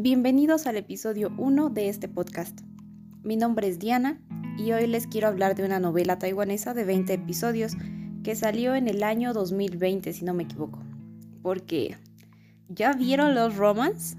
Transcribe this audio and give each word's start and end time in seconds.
Bienvenidos 0.00 0.68
al 0.68 0.76
episodio 0.76 1.32
1 1.38 1.70
de 1.70 1.88
este 1.88 2.06
podcast. 2.06 2.60
Mi 3.24 3.34
nombre 3.36 3.66
es 3.66 3.80
Diana 3.80 4.20
y 4.56 4.70
hoy 4.70 4.86
les 4.86 5.08
quiero 5.08 5.26
hablar 5.26 5.56
de 5.56 5.64
una 5.64 5.80
novela 5.80 6.20
taiwanesa 6.20 6.72
de 6.72 6.84
20 6.84 7.14
episodios 7.14 7.72
que 8.22 8.36
salió 8.36 8.76
en 8.76 8.86
el 8.86 9.02
año 9.02 9.32
2020, 9.32 10.12
si 10.12 10.24
no 10.24 10.34
me 10.34 10.44
equivoco. 10.44 10.78
Porque, 11.42 11.96
¿ya 12.68 12.92
vieron 12.92 13.34
los 13.34 13.56
romans? 13.56 14.16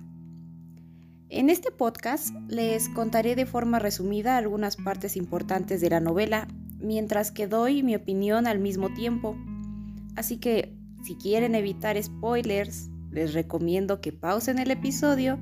En 1.29 1.49
este 1.49 1.71
podcast 1.71 2.35
les 2.49 2.89
contaré 2.89 3.37
de 3.37 3.45
forma 3.45 3.79
resumida 3.79 4.35
algunas 4.35 4.75
partes 4.75 5.15
importantes 5.15 5.79
de 5.79 5.91
la 5.91 6.01
novela, 6.01 6.49
mientras 6.77 7.31
que 7.31 7.47
doy 7.47 7.83
mi 7.83 7.95
opinión 7.95 8.47
al 8.47 8.59
mismo 8.59 8.93
tiempo. 8.93 9.37
Así 10.17 10.39
que, 10.39 10.75
si 11.05 11.15
quieren 11.15 11.55
evitar 11.55 11.95
spoilers, 12.03 12.89
les 13.11 13.33
recomiendo 13.33 14.01
que 14.01 14.11
pausen 14.11 14.59
el 14.59 14.71
episodio 14.71 15.39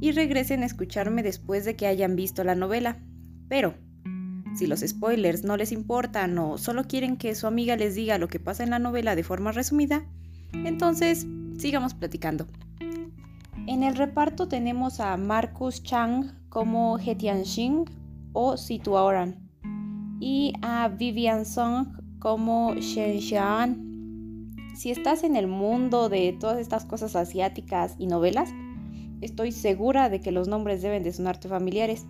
y 0.00 0.12
regresen 0.12 0.62
a 0.62 0.66
escucharme 0.66 1.22
después 1.22 1.64
de 1.64 1.76
que 1.76 1.86
hayan 1.86 2.16
visto 2.16 2.44
la 2.44 2.54
novela. 2.54 2.98
Pero, 3.48 3.74
si 4.54 4.66
los 4.66 4.80
spoilers 4.80 5.44
no 5.44 5.56
les 5.56 5.72
importan 5.72 6.38
o 6.38 6.58
solo 6.58 6.84
quieren 6.84 7.16
que 7.16 7.34
su 7.34 7.46
amiga 7.46 7.76
les 7.76 7.94
diga 7.94 8.18
lo 8.18 8.28
que 8.28 8.40
pasa 8.40 8.62
en 8.62 8.70
la 8.70 8.78
novela 8.78 9.16
de 9.16 9.24
forma 9.24 9.52
resumida, 9.52 10.04
entonces 10.52 11.26
sigamos 11.58 11.94
platicando. 11.94 12.46
En 13.66 13.82
el 13.82 13.96
reparto 13.96 14.46
tenemos 14.46 15.00
a 15.00 15.16
Marcus 15.16 15.82
Chang 15.82 16.32
como 16.48 16.98
He 16.98 17.14
Tianxing 17.14 17.84
o 18.32 18.56
Situ 18.56 18.94
y 20.20 20.52
a 20.62 20.88
Vivian 20.88 21.44
Song 21.46 21.88
como 22.18 22.74
Shen 22.74 23.20
Xian. 23.20 24.54
Si 24.74 24.90
estás 24.90 25.24
en 25.24 25.36
el 25.36 25.46
mundo 25.46 26.08
de 26.08 26.36
todas 26.38 26.58
estas 26.58 26.84
cosas 26.84 27.16
asiáticas 27.16 27.94
y 27.98 28.06
novelas, 28.06 28.50
estoy 29.24 29.52
segura 29.52 30.08
de 30.08 30.20
que 30.20 30.32
los 30.32 30.48
nombres 30.48 30.82
deben 30.82 31.02
de 31.02 31.12
sonarte 31.12 31.48
familiares. 31.48 32.06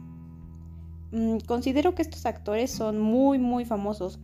Mm, 1.13 1.39
considero 1.47 1.95
que 1.95 2.03
estos 2.03 2.27
actores 2.27 2.71
son 2.71 3.01
muy 3.01 3.39
muy 3.39 3.65
famosos. 3.65 4.21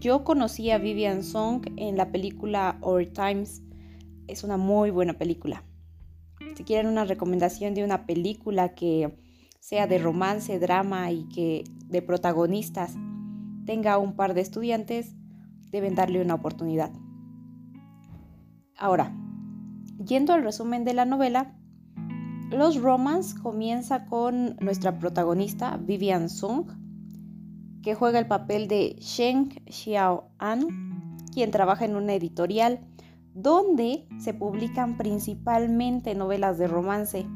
Yo 0.00 0.24
conocí 0.24 0.70
a 0.70 0.78
Vivian 0.78 1.22
Song 1.22 1.66
en 1.76 1.96
la 1.96 2.10
película 2.10 2.78
Our 2.82 3.06
Times. 3.06 3.62
Es 4.26 4.44
una 4.44 4.56
muy 4.56 4.90
buena 4.90 5.14
película 5.14 5.64
si 6.58 6.64
quieren 6.64 6.90
una 6.90 7.04
recomendación 7.04 7.74
de 7.74 7.84
una 7.84 8.04
película 8.04 8.74
que 8.74 9.16
sea 9.60 9.86
de 9.86 9.98
romance, 9.98 10.58
drama 10.58 11.12
y 11.12 11.28
que 11.28 11.62
de 11.86 12.02
protagonistas 12.02 12.96
tenga 13.64 13.96
un 13.98 14.16
par 14.16 14.34
de 14.34 14.40
estudiantes, 14.40 15.14
deben 15.70 15.94
darle 15.94 16.20
una 16.20 16.34
oportunidad. 16.34 16.90
Ahora, 18.76 19.16
yendo 20.04 20.32
al 20.32 20.42
resumen 20.42 20.84
de 20.84 20.94
la 20.94 21.04
novela, 21.04 21.56
Los 22.50 22.80
Romans 22.80 23.34
comienza 23.34 24.06
con 24.06 24.56
nuestra 24.60 24.98
protagonista 24.98 25.76
Vivian 25.76 26.30
Sung, 26.30 26.66
que 27.82 27.94
juega 27.94 28.18
el 28.18 28.26
papel 28.26 28.68
de 28.68 28.96
Sheng 28.98 29.62
Xiao 29.66 30.30
An, 30.38 31.18
quien 31.32 31.50
trabaja 31.50 31.84
en 31.84 31.94
una 31.94 32.14
editorial 32.14 32.80
donde 33.34 34.08
se 34.18 34.32
publican 34.32 34.96
principalmente 34.96 36.14
novelas 36.14 36.56
de 36.56 36.68
romance. 36.68 37.26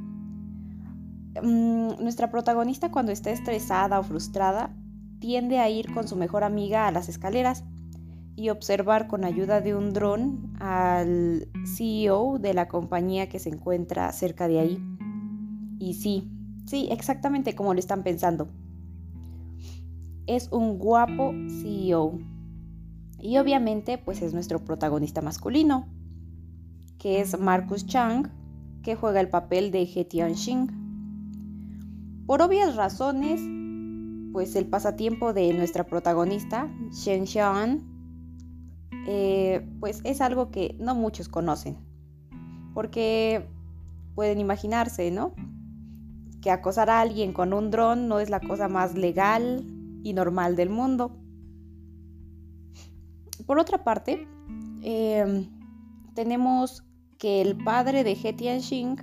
Mm, 1.43 2.03
nuestra 2.03 2.31
protagonista 2.31 2.91
cuando 2.91 3.13
está 3.13 3.31
estresada 3.31 4.01
o 4.01 4.03
frustrada 4.03 4.75
tiende 5.21 5.59
a 5.59 5.69
ir 5.69 5.93
con 5.93 6.09
su 6.09 6.17
mejor 6.17 6.43
amiga 6.43 6.87
a 6.87 6.91
las 6.91 7.11
escaleras 7.11 7.65
y 8.35 8.49
observar 8.49 9.09
con 9.09 9.25
ayuda 9.25 9.61
de 9.61 9.75
un 9.75 9.93
dron 9.93 10.55
al 10.59 11.49
CEO 11.77 12.39
de 12.39 12.55
la 12.55 12.67
compañía 12.67 13.29
que 13.29 13.39
se 13.39 13.51
encuentra 13.51 14.11
cerca 14.13 14.49
de 14.49 14.59
ahí. 14.59 14.83
Y 15.83 15.95
sí, 15.95 16.31
sí, 16.65 16.87
exactamente 16.93 17.57
como 17.57 17.75
lo 17.75 17.81
están 17.81 18.05
pensando. 18.05 18.47
Es 20.29 20.49
un 20.53 20.79
guapo 20.79 21.35
CEO 21.61 22.21
y 23.19 23.39
obviamente, 23.39 23.99
pues 23.99 24.23
es 24.23 24.33
nuestro 24.33 24.65
protagonista 24.65 25.23
masculino, 25.23 25.89
que 26.99 27.21
es 27.21 27.37
Marcus 27.37 27.85
Chang, 27.85 28.31
que 28.85 28.95
juega 28.95 29.19
el 29.21 29.29
papel 29.29 29.73
de 29.73 29.83
He 29.83 30.05
Tianxing. 30.05 30.71
Por 32.27 32.43
obvias 32.43 32.77
razones, 32.77 33.41
pues 34.33 34.55
el 34.55 34.67
pasatiempo 34.67 35.33
de 35.33 35.53
nuestra 35.53 35.83
protagonista, 35.83 36.73
Shen 36.93 37.27
Xian, 37.27 37.83
eh, 39.09 39.69
pues 39.81 40.01
es 40.05 40.21
algo 40.21 40.53
que 40.53 40.77
no 40.79 40.95
muchos 40.95 41.29
conocen. 41.29 41.77
Porque 42.73 43.49
pueden 44.15 44.39
imaginarse, 44.39 45.11
¿no? 45.11 45.35
Que 46.43 46.51
acosar 46.51 46.91
a 46.91 47.01
alguien 47.01 47.33
con 47.33 47.55
un 47.55 47.71
dron 47.71 48.09
no 48.09 48.21
es 48.21 48.29
la 48.29 48.41
cosa 48.41 48.69
más 48.69 48.95
legal 48.95 49.65
y 50.03 50.13
normal 50.13 50.57
del 50.57 50.69
mundo. 50.69 51.17
Por 53.47 53.59
otra 53.59 53.83
parte, 53.85 54.27
em, 54.83 55.47
tenemos 56.15 56.85
que 57.19 57.41
el 57.41 57.57
padre 57.57 58.05
de 58.05 58.19
He 58.23 58.33
Tianxing 58.33 58.97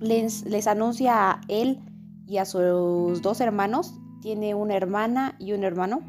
les, 0.00 0.44
les 0.44 0.66
anuncia 0.66 1.30
a 1.30 1.40
él 1.48 1.80
y 2.26 2.36
a 2.36 2.44
sus 2.44 3.22
dos 3.22 3.40
hermanos, 3.40 3.98
tiene 4.20 4.54
una 4.54 4.74
hermana 4.74 5.34
y 5.38 5.52
un 5.52 5.64
hermano, 5.64 6.00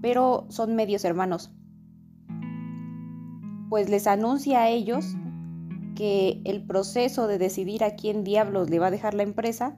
pero 0.00 0.46
son 0.48 0.74
medios 0.74 1.04
hermanos. 1.04 1.52
Pues 3.68 3.90
les 3.90 4.06
anuncia 4.06 4.60
a 4.60 4.68
ellos 4.68 5.14
que 5.94 6.40
el 6.44 6.66
proceso 6.66 7.26
de 7.26 7.38
decidir 7.38 7.84
a 7.84 7.96
quién 7.96 8.24
diablos 8.24 8.70
le 8.70 8.78
va 8.78 8.88
a 8.88 8.90
dejar 8.90 9.14
la 9.14 9.22
empresa 9.22 9.76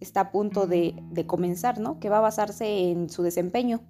está 0.00 0.20
a 0.20 0.32
punto 0.32 0.66
de, 0.66 0.94
de 1.10 1.26
comenzar, 1.26 1.78
¿no? 1.78 1.98
Que 1.98 2.08
va 2.08 2.18
a 2.18 2.22
basarse 2.22 2.90
en 2.90 3.08
su 3.08 3.22
desempeño. 3.22 3.80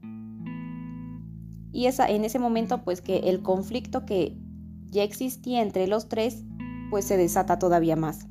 Y 1.73 1.87
esa, 1.87 2.09
en 2.09 2.25
ese 2.25 2.39
momento, 2.39 2.85
pues 2.85 3.01
que 3.01 3.31
el 3.31 3.43
conflicto 3.43 4.07
que 4.07 4.39
ya 4.87 5.03
existía 5.03 5.61
entre 5.61 5.89
los 5.89 6.09
tres, 6.09 6.45
pues 6.91 7.05
se 7.05 7.17
desata 7.17 7.59
todavía 7.59 7.97
más. 7.97 8.29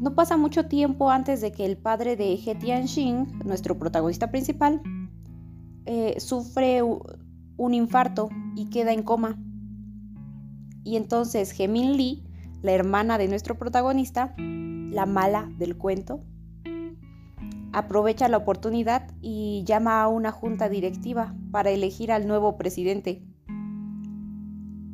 No 0.00 0.14
pasa 0.14 0.36
mucho 0.36 0.66
tiempo 0.66 1.10
antes 1.10 1.40
de 1.40 1.52
que 1.52 1.64
el 1.64 1.76
padre 1.76 2.16
de 2.16 2.34
He 2.34 2.54
Tianxing, 2.54 3.40
nuestro 3.44 3.78
protagonista 3.78 4.30
principal, 4.30 4.80
eh, 5.84 6.16
sufre 6.18 6.82
un 6.82 7.74
infarto 7.74 8.28
y 8.56 8.70
queda 8.70 8.92
en 8.92 9.02
coma. 9.02 9.38
Y 10.86 10.94
entonces 10.94 11.52
Hemin 11.58 11.96
Lee, 11.96 12.22
la 12.62 12.70
hermana 12.70 13.18
de 13.18 13.26
nuestro 13.26 13.58
protagonista, 13.58 14.36
la 14.38 15.04
mala 15.04 15.50
del 15.58 15.76
cuento, 15.76 16.20
aprovecha 17.72 18.28
la 18.28 18.36
oportunidad 18.36 19.10
y 19.20 19.64
llama 19.66 20.00
a 20.00 20.06
una 20.06 20.30
junta 20.30 20.68
directiva 20.68 21.34
para 21.50 21.70
elegir 21.70 22.12
al 22.12 22.28
nuevo 22.28 22.56
presidente. 22.56 23.20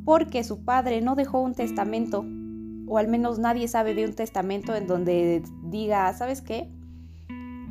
Porque 0.03 0.43
su 0.43 0.65
padre 0.65 0.99
no 1.01 1.13
dejó 1.13 1.41
un 1.41 1.53
testamento, 1.53 2.25
o 2.87 2.97
al 2.97 3.07
menos 3.07 3.37
nadie 3.37 3.67
sabe 3.67 3.93
de 3.93 4.05
un 4.05 4.15
testamento 4.15 4.75
en 4.75 4.87
donde 4.87 5.43
diga, 5.65 6.11
¿sabes 6.13 6.41
qué? 6.41 6.73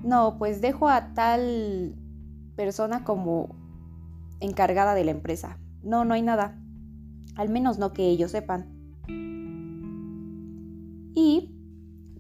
No, 0.04 0.38
pues 0.38 0.60
dejo 0.60 0.88
a 0.88 1.12
tal 1.12 1.96
persona 2.54 3.02
como 3.02 3.56
encargada 4.38 4.94
de 4.94 5.02
la 5.02 5.10
empresa. 5.10 5.58
No, 5.82 6.04
no 6.04 6.14
hay 6.14 6.22
nada. 6.22 6.61
Al 7.34 7.48
menos 7.48 7.78
no 7.78 7.92
que 7.92 8.08
ellos 8.08 8.30
sepan. 8.30 8.66
Y 11.14 11.52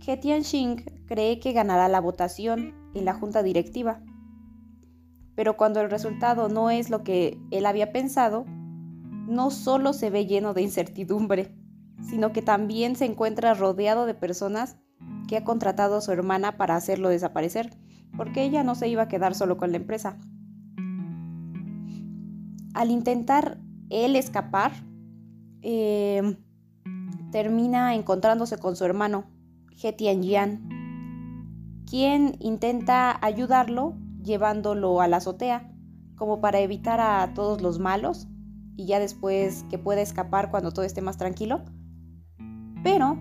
He 0.04 0.16
Tianxing 0.16 0.84
cree 1.06 1.38
que 1.38 1.52
ganará 1.52 1.88
la 1.88 2.00
votación 2.00 2.74
en 2.94 3.04
la 3.04 3.14
junta 3.14 3.42
directiva. 3.42 4.02
Pero 5.34 5.56
cuando 5.56 5.80
el 5.80 5.90
resultado 5.90 6.48
no 6.48 6.70
es 6.70 6.90
lo 6.90 7.04
que 7.04 7.38
él 7.50 7.66
había 7.66 7.92
pensado, 7.92 8.44
no 8.46 9.50
solo 9.50 9.92
se 9.92 10.10
ve 10.10 10.26
lleno 10.26 10.54
de 10.54 10.62
incertidumbre, 10.62 11.54
sino 12.02 12.32
que 12.32 12.42
también 12.42 12.96
se 12.96 13.04
encuentra 13.04 13.54
rodeado 13.54 14.06
de 14.06 14.14
personas 14.14 14.76
que 15.28 15.36
ha 15.36 15.44
contratado 15.44 15.96
a 15.96 16.00
su 16.00 16.12
hermana 16.12 16.56
para 16.56 16.76
hacerlo 16.76 17.08
desaparecer, 17.08 17.70
porque 18.16 18.42
ella 18.42 18.62
no 18.64 18.74
se 18.74 18.88
iba 18.88 19.02
a 19.02 19.08
quedar 19.08 19.34
solo 19.34 19.56
con 19.56 19.70
la 19.70 19.78
empresa. 19.78 20.18
Al 22.74 22.90
intentar 22.90 23.58
él 23.88 24.16
escapar, 24.16 24.72
eh, 25.62 26.36
termina 27.30 27.94
encontrándose 27.94 28.58
con 28.58 28.76
su 28.76 28.84
hermano, 28.84 29.24
He 29.82 29.92
Tianjian, 29.92 30.68
quien 31.88 32.36
intenta 32.40 33.18
ayudarlo 33.24 33.94
llevándolo 34.22 35.00
a 35.00 35.08
la 35.08 35.18
azotea, 35.18 35.72
como 36.16 36.40
para 36.40 36.60
evitar 36.60 37.00
a 37.00 37.34
todos 37.34 37.62
los 37.62 37.78
malos 37.78 38.28
y 38.76 38.86
ya 38.86 39.00
después 39.00 39.64
que 39.70 39.78
pueda 39.78 40.00
escapar 40.00 40.50
cuando 40.50 40.70
todo 40.70 40.84
esté 40.84 41.02
más 41.02 41.16
tranquilo. 41.16 41.62
Pero 42.82 43.18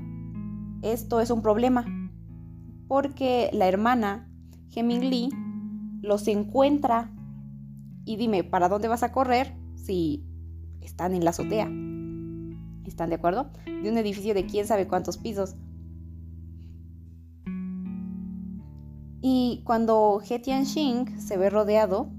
esto 0.81 1.21
es 1.21 1.29
un 1.31 1.41
problema, 1.41 1.85
porque 2.87 3.49
la 3.53 3.67
hermana, 3.67 4.29
Heming 4.73 5.09
Lee, 5.09 5.29
los 6.01 6.27
encuentra 6.27 7.11
y 8.05 8.17
dime, 8.17 8.43
¿para 8.43 8.69
dónde 8.69 8.87
vas 8.87 9.03
a 9.03 9.11
correr 9.11 9.55
si 9.75 10.25
están 10.81 11.13
en 11.13 11.23
la 11.23 11.29
azotea? 11.29 11.69
¿Están 12.85 13.09
de 13.09 13.15
acuerdo? 13.15 13.51
De 13.65 13.89
un 13.89 13.97
edificio 13.97 14.33
de 14.33 14.45
quién 14.45 14.67
sabe 14.67 14.87
cuántos 14.87 15.17
pisos. 15.17 15.55
Y 19.21 19.61
cuando 19.65 20.21
He 20.27 20.39
Tianxing 20.39 21.19
se 21.19 21.37
ve 21.37 21.49
rodeado 21.49 22.09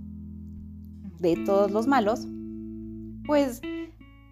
de 1.19 1.37
todos 1.45 1.71
los 1.71 1.87
malos, 1.87 2.27
pues 3.27 3.61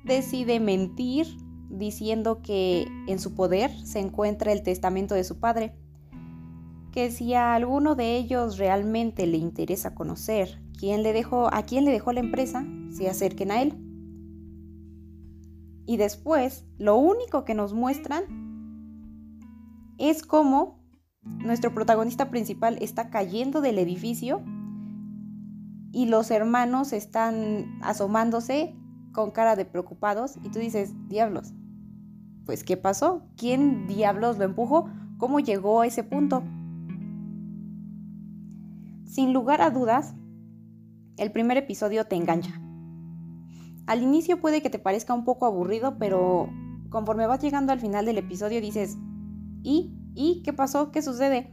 decide 0.04 0.60
mentir 0.60 1.26
diciendo 1.68 2.42
que 2.42 2.86
en 3.06 3.18
su 3.18 3.34
poder 3.34 3.70
se 3.84 4.00
encuentra 4.00 4.52
el 4.52 4.62
testamento 4.62 5.14
de 5.14 5.24
su 5.24 5.38
padre, 5.38 5.74
que 6.92 7.10
si 7.10 7.34
a 7.34 7.54
alguno 7.54 7.94
de 7.94 8.16
ellos 8.16 8.58
realmente 8.58 9.26
le 9.26 9.36
interesa 9.38 9.94
conocer 9.94 10.60
quién 10.76 11.02
le 11.02 11.12
dejó, 11.12 11.52
a 11.52 11.62
quién 11.62 11.84
le 11.84 11.92
dejó 11.92 12.12
la 12.12 12.20
empresa, 12.20 12.66
se 12.90 13.08
acerquen 13.08 13.50
a 13.50 13.62
él. 13.62 13.89
Y 15.86 15.96
después, 15.96 16.64
lo 16.78 16.96
único 16.96 17.44
que 17.44 17.54
nos 17.54 17.72
muestran 17.72 18.24
es 19.98 20.22
cómo 20.22 20.80
nuestro 21.22 21.74
protagonista 21.74 22.30
principal 22.30 22.78
está 22.80 23.10
cayendo 23.10 23.60
del 23.60 23.78
edificio 23.78 24.42
y 25.92 26.06
los 26.06 26.30
hermanos 26.30 26.92
están 26.92 27.78
asomándose 27.82 28.74
con 29.12 29.30
cara 29.30 29.56
de 29.56 29.64
preocupados 29.64 30.38
y 30.42 30.50
tú 30.50 30.58
dices, 30.58 30.94
diablos, 31.08 31.52
pues 32.46 32.64
¿qué 32.64 32.76
pasó? 32.76 33.22
¿Quién 33.36 33.86
diablos 33.86 34.38
lo 34.38 34.44
empujó? 34.44 34.88
¿Cómo 35.18 35.40
llegó 35.40 35.80
a 35.80 35.86
ese 35.86 36.04
punto? 36.04 36.42
Sin 39.04 39.32
lugar 39.32 39.60
a 39.60 39.70
dudas, 39.70 40.14
el 41.16 41.32
primer 41.32 41.56
episodio 41.58 42.06
te 42.06 42.16
engancha. 42.16 42.60
Al 43.86 44.02
inicio 44.02 44.40
puede 44.40 44.62
que 44.62 44.70
te 44.70 44.78
parezca 44.78 45.14
un 45.14 45.24
poco 45.24 45.46
aburrido, 45.46 45.98
pero 45.98 46.48
conforme 46.90 47.26
vas 47.26 47.40
llegando 47.40 47.72
al 47.72 47.80
final 47.80 48.06
del 48.06 48.18
episodio 48.18 48.60
dices, 48.60 48.96
¿y? 49.62 49.94
¿Y 50.14 50.42
qué 50.42 50.52
pasó? 50.52 50.90
¿Qué 50.90 51.02
sucede? 51.02 51.50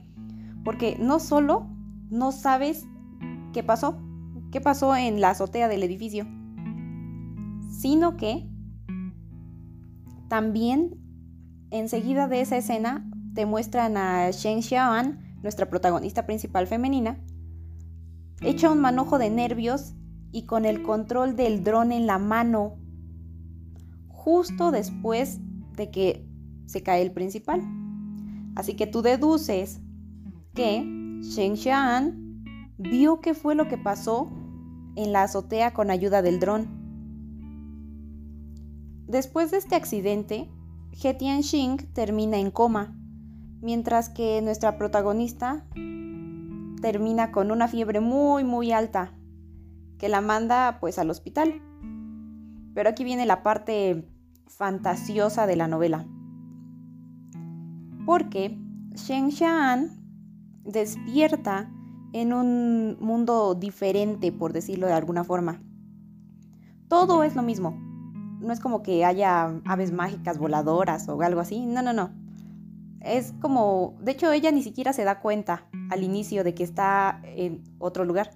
Porque 0.63 0.97
no 0.99 1.19
solo 1.19 1.67
no 2.09 2.31
sabes 2.31 2.85
qué 3.53 3.63
pasó, 3.63 3.97
qué 4.51 4.61
pasó 4.61 4.95
en 4.95 5.21
la 5.21 5.31
azotea 5.31 5.67
del 5.67 5.83
edificio, 5.83 6.25
sino 7.69 8.17
que 8.17 8.49
también 10.27 10.95
enseguida 11.71 12.27
de 12.27 12.41
esa 12.41 12.57
escena 12.57 13.09
te 13.33 13.45
muestran 13.45 13.97
a 13.97 14.31
Shen 14.31 14.61
Xiaoan, 14.61 15.19
nuestra 15.43 15.69
protagonista 15.69 16.25
principal 16.25 16.67
femenina, 16.67 17.19
hecha 18.41 18.71
un 18.71 18.79
manojo 18.79 19.17
de 19.17 19.29
nervios 19.29 19.93
y 20.31 20.45
con 20.45 20.65
el 20.65 20.83
control 20.83 21.35
del 21.35 21.63
dron 21.63 21.91
en 21.91 22.05
la 22.07 22.17
mano, 22.19 22.75
justo 24.07 24.71
después 24.71 25.39
de 25.75 25.89
que 25.89 26.27
se 26.65 26.83
cae 26.83 27.01
el 27.01 27.11
principal. 27.11 27.61
Así 28.55 28.75
que 28.75 28.87
tú 28.87 29.01
deduces 29.01 29.79
que 30.53 30.83
Shen 31.21 31.55
Xian 31.55 32.43
vio 32.77 33.21
qué 33.21 33.33
fue 33.33 33.55
lo 33.55 33.67
que 33.67 33.77
pasó 33.77 34.29
en 34.95 35.11
la 35.11 35.23
azotea 35.23 35.73
con 35.73 35.91
ayuda 35.91 36.21
del 36.21 36.39
dron. 36.39 36.67
Después 39.07 39.51
de 39.51 39.57
este 39.57 39.75
accidente, 39.75 40.49
He 40.91 41.13
Tianxing 41.13 41.77
termina 41.93 42.37
en 42.37 42.51
coma, 42.51 42.97
mientras 43.61 44.09
que 44.09 44.41
nuestra 44.41 44.77
protagonista 44.77 45.65
termina 46.81 47.31
con 47.31 47.51
una 47.51 47.67
fiebre 47.67 47.99
muy 47.99 48.43
muy 48.43 48.71
alta 48.71 49.16
que 49.97 50.09
la 50.09 50.21
manda 50.21 50.77
pues 50.79 50.99
al 50.99 51.09
hospital. 51.09 51.61
Pero 52.73 52.89
aquí 52.89 53.03
viene 53.03 53.25
la 53.25 53.43
parte 53.43 54.07
fantasiosa 54.47 55.47
de 55.47 55.55
la 55.55 55.67
novela 55.67 56.05
porque 58.07 58.57
Shen 58.93 59.31
Xian 59.31 59.91
despierta 60.63 61.69
en 62.13 62.31
un 62.31 62.97
mundo 63.01 63.53
diferente, 63.53 64.31
por 64.31 64.53
decirlo 64.53 64.87
de 64.87 64.93
alguna 64.93 65.25
forma. 65.25 65.61
Todo 66.87 67.23
es 67.23 67.35
lo 67.35 67.41
mismo. 67.41 67.77
No 68.39 68.53
es 68.53 68.61
como 68.61 68.81
que 68.81 69.03
haya 69.03 69.61
aves 69.65 69.91
mágicas 69.91 70.37
voladoras 70.37 71.09
o 71.09 71.21
algo 71.21 71.41
así. 71.41 71.65
No, 71.65 71.81
no, 71.81 71.91
no. 71.91 72.11
Es 73.01 73.33
como, 73.41 73.97
de 74.01 74.13
hecho, 74.13 74.31
ella 74.31 74.51
ni 74.51 74.63
siquiera 74.63 74.93
se 74.93 75.03
da 75.03 75.19
cuenta 75.19 75.67
al 75.91 76.01
inicio 76.01 76.45
de 76.45 76.55
que 76.55 76.63
está 76.63 77.19
en 77.23 77.61
otro 77.77 78.05
lugar. 78.05 78.31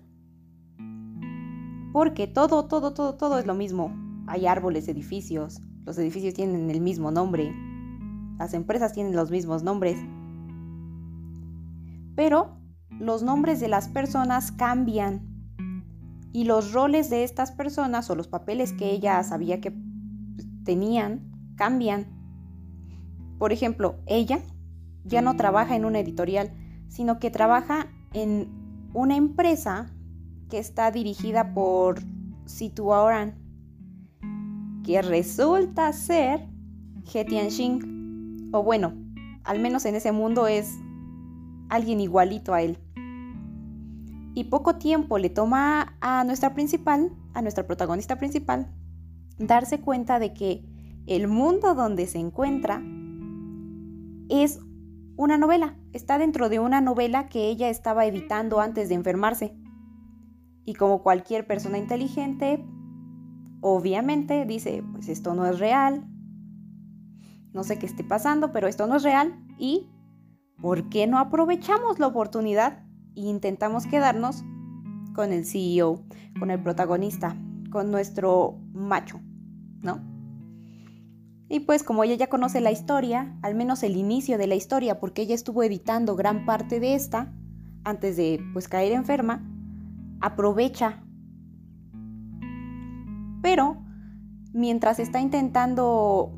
Porque 1.92 2.28
todo, 2.28 2.66
todo, 2.66 2.94
todo, 2.94 3.16
todo 3.16 3.40
es 3.40 3.46
lo 3.46 3.54
mismo. 3.54 3.94
Hay 4.28 4.46
árboles, 4.46 4.88
edificios. 4.88 5.62
Los 5.86 5.98
edificios 5.98 6.34
tienen 6.34 6.70
el 6.70 6.80
mismo 6.80 7.12
nombre. 7.12 7.54
Las 8.38 8.54
empresas 8.54 8.94
tienen 8.94 9.16
los 9.16 9.30
mismos 9.30 9.64
nombres. 9.64 10.00
Pero 12.16 12.58
los 12.90 13.24
nombres 13.24 13.60
de 13.60 13.68
las 13.68 13.88
personas 13.90 14.52
cambian 14.52 15.28
y 16.34 16.46
los 16.46 16.72
roles 16.72 17.10
de 17.10 17.24
estas 17.24 17.52
personas 17.52 18.10
o 18.10 18.16
los 18.16 18.28
papeles 18.28 18.72
que 18.74 18.92
ella 18.92 19.22
sabía 19.24 19.60
que 19.60 19.74
tenían 20.64 21.54
cambian. 21.56 22.08
Por 23.38 23.52
ejemplo, 23.52 23.96
ella 24.06 24.40
ya 25.04 25.22
no 25.22 25.36
trabaja 25.36 25.76
en 25.76 25.86
una 25.86 26.00
editorial, 26.00 26.52
sino 26.88 27.20
que 27.20 27.32
trabaja 27.32 27.88
en 28.14 28.50
una 28.94 29.16
empresa 29.16 29.92
que 30.52 30.60
está 30.60 30.92
dirigida 30.92 31.54
por 31.54 32.02
Situ 32.46 32.90
Oran, 32.90 33.34
que 34.84 35.02
resulta 35.02 35.92
ser 35.94 36.46
He 37.12 37.24
Tianxing. 37.24 38.50
O 38.52 38.62
bueno, 38.62 38.94
al 39.46 39.60
menos 39.60 39.86
en 39.86 39.96
ese 39.96 40.12
mundo 40.12 40.48
es 40.48 40.78
alguien 41.70 42.02
igualito 42.02 42.54
a 42.54 42.62
él. 42.62 42.78
Y 44.36 44.44
poco 44.46 44.76
tiempo 44.76 45.18
le 45.18 45.30
toma 45.30 45.96
a 46.02 46.26
nuestra 46.26 46.54
principal, 46.54 47.14
a 47.34 47.42
nuestra 47.42 47.66
protagonista 47.66 48.18
principal, 48.18 48.68
darse 49.40 49.80
cuenta 49.80 50.20
de 50.20 50.34
que 50.34 50.66
el 51.08 51.30
mundo 51.30 51.76
donde 51.76 52.08
se 52.08 52.20
encuentra 52.20 52.84
es 54.30 54.60
una 55.16 55.38
novela, 55.38 55.78
está 55.94 56.18
dentro 56.18 56.50
de 56.50 56.60
una 56.60 56.82
novela 56.82 57.30
que 57.30 57.48
ella 57.48 57.70
estaba 57.70 58.06
editando 58.06 58.60
antes 58.60 58.90
de 58.90 58.96
enfermarse. 58.96 59.61
Y 60.66 60.74
como 60.74 61.02
cualquier 61.02 61.48
persona 61.48 61.78
inteligente, 61.78 62.64
obviamente 63.62 64.46
dice, 64.46 64.84
pues 64.92 65.10
esto 65.10 65.34
no 65.34 65.46
es 65.46 65.60
real, 65.60 66.08
no 67.54 67.64
sé 67.64 67.80
qué 67.80 67.86
esté 67.86 68.04
pasando, 68.04 68.52
pero 68.52 68.68
esto 68.68 68.88
no 68.88 68.96
es 68.96 69.04
real 69.04 69.34
y 69.58 69.90
¿por 70.62 70.90
qué 70.90 71.08
no 71.08 71.20
aprovechamos 71.20 72.00
la 72.00 72.08
oportunidad 72.08 72.84
e 73.16 73.22
intentamos 73.22 73.88
quedarnos 73.88 74.44
con 75.14 75.34
el 75.34 75.46
CEO, 75.46 76.06
con 76.40 76.52
el 76.52 76.62
protagonista, 76.62 77.36
con 77.72 77.92
nuestro 77.92 78.60
macho, 78.74 79.20
¿no? 79.82 80.12
Y 81.50 81.60
pues 81.62 81.84
como 81.84 82.06
ella 82.06 82.16
ya 82.16 82.30
conoce 82.30 82.62
la 82.62 82.72
historia, 82.72 83.38
al 83.42 83.56
menos 83.56 83.84
el 83.84 83.98
inicio 83.98 84.38
de 84.38 84.48
la 84.48 84.56
historia, 84.56 85.02
porque 85.02 85.24
ella 85.24 85.36
estuvo 85.36 85.64
editando 85.64 86.16
gran 86.16 86.46
parte 86.46 86.80
de 86.80 86.96
esta 86.96 87.34
antes 87.84 88.16
de 88.16 88.40
pues 88.54 88.70
caer 88.70 88.94
enferma, 88.94 89.51
aprovecha. 90.22 91.04
Pero 93.42 93.84
mientras 94.54 95.00
está 95.00 95.20
intentando 95.20 96.38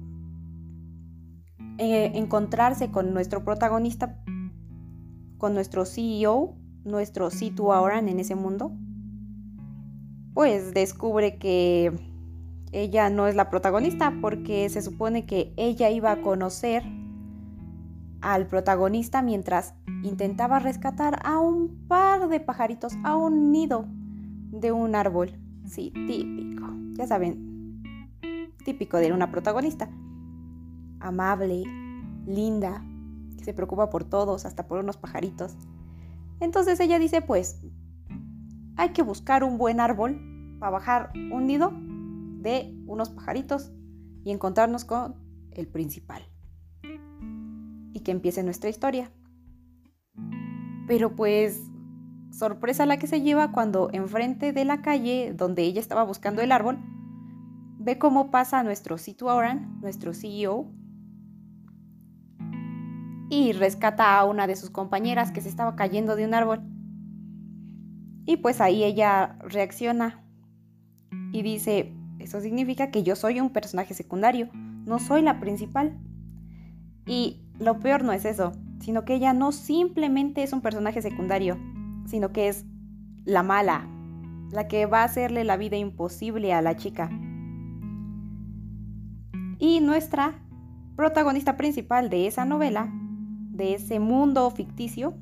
eh, 1.78 2.12
encontrarse 2.16 2.92
con 2.92 3.14
nuestro 3.14 3.44
protagonista, 3.44 4.24
con 5.38 5.54
nuestro 5.54 5.86
CEO, 5.86 6.56
nuestro 6.86 7.30
Situ 7.30 7.74
ahora 7.74 8.00
en 8.00 8.20
ese 8.20 8.36
mundo, 8.36 8.72
pues 10.34 10.74
descubre 10.74 11.38
que 11.38 11.92
ella 12.72 13.10
no 13.10 13.28
es 13.28 13.36
la 13.36 13.50
protagonista 13.50 14.14
porque 14.22 14.68
se 14.70 14.82
supone 14.82 15.26
que 15.26 15.54
ella 15.58 15.90
iba 15.90 16.12
a 16.12 16.22
conocer 16.22 16.84
al 18.22 18.48
protagonista 18.48 19.22
mientras 19.22 19.76
intentaba 20.04 20.60
rescatar 20.60 21.20
a 21.24 21.40
un 21.40 21.86
par 21.88 22.28
de 22.28 22.40
pajaritos 22.40 22.94
a 23.04 23.16
un 23.16 23.52
nido 23.52 23.86
de 24.52 24.72
un 24.72 24.96
árbol. 24.96 25.32
Sí, 25.66 25.92
típico. 25.92 26.68
Ya 26.94 27.08
saben, 27.08 28.18
típico 28.64 28.98
de 28.98 29.12
una 29.12 29.32
protagonista 29.32 29.90
amable, 31.04 31.64
linda, 32.26 32.84
que 33.38 33.44
se 33.44 33.54
preocupa 33.54 33.90
por 33.90 34.04
todos, 34.04 34.46
hasta 34.46 34.68
por 34.68 34.80
unos 34.80 34.98
pajaritos. 34.98 35.56
Entonces 36.40 36.80
ella 36.80 36.98
dice, 36.98 37.22
pues, 37.22 37.62
hay 38.76 38.90
que 38.90 39.04
buscar 39.04 39.44
un 39.44 39.58
buen 39.58 39.80
árbol 39.80 40.20
para 40.60 40.72
bajar 40.72 41.12
un 41.14 41.46
nido 41.46 41.72
de 42.42 42.74
unos 42.88 43.10
pajaritos 43.10 43.72
y 44.24 44.32
encontrarnos 44.32 44.86
con 44.86 45.16
el 45.52 45.68
principal. 45.68 46.24
Y 47.94 48.00
que 48.00 48.12
empiece 48.12 48.44
nuestra 48.44 48.70
historia. 48.70 49.12
Pero 50.88 51.16
pues, 51.16 51.62
sorpresa 52.32 52.86
la 52.86 52.98
que 52.98 53.08
se 53.08 53.22
lleva 53.22 53.52
cuando 53.52 53.90
enfrente 53.94 54.54
de 54.54 54.66
la 54.66 54.82
calle 54.82 55.34
donde 55.36 55.64
ella 55.64 55.80
estaba 55.80 56.04
buscando 56.04 56.42
el 56.42 56.52
árbol, 56.52 56.80
ve 57.80 57.98
cómo 57.98 58.32
pasa 58.32 58.64
nuestro 58.64 58.98
Situ 58.98 59.28
Oran, 59.28 59.80
nuestro 59.82 60.14
CEO, 60.14 60.72
y 63.30 63.52
rescata 63.54 64.18
a 64.18 64.26
una 64.26 64.48
de 64.48 64.56
sus 64.56 64.70
compañeras 64.70 65.32
que 65.32 65.42
se 65.42 65.50
estaba 65.50 65.76
cayendo 65.76 66.16
de 66.16 66.26
un 66.26 66.34
árbol. 66.34 66.62
Y 68.26 68.38
pues 68.38 68.62
ahí 68.62 68.84
ella 68.84 69.38
reacciona 69.40 70.24
y 71.32 71.42
dice, 71.42 71.94
eso 72.20 72.40
significa 72.42 72.92
que 72.92 73.04
yo 73.04 73.16
soy 73.16 73.40
un 73.40 73.50
personaje 73.50 73.94
secundario, 73.94 74.50
no 74.54 75.00
soy 75.00 75.24
la 75.24 75.40
principal. 75.40 76.00
Y 77.06 77.42
lo 77.60 77.80
peor 77.80 78.04
no 78.04 78.14
es 78.14 78.24
eso, 78.24 78.54
sino 78.84 79.06
que 79.06 79.16
ella 79.16 79.32
no 79.32 79.54
simplemente 79.54 80.44
es 80.44 80.52
un 80.52 80.60
personaje 80.60 81.02
secundario, 81.02 81.58
sino 82.06 82.34
que 82.34 82.50
es 82.50 82.66
la 83.24 83.42
mala, 83.42 83.88
la 84.52 84.68
que 84.68 84.86
va 84.88 85.02
a 85.02 85.06
hacerle 85.06 85.46
la 85.46 85.56
vida 85.56 85.78
imposible 85.78 86.54
a 86.54 86.62
la 86.62 86.76
chica. 86.76 87.10
Y 89.58 89.80
nuestra 89.80 90.34
protagonista 90.98 91.56
principal 91.56 92.10
de 92.10 92.28
esa 92.28 92.44
novela, 92.44 92.92
de 93.52 93.76
ese 93.76 94.02
mundo 94.02 94.52
ficticio, 94.52 95.14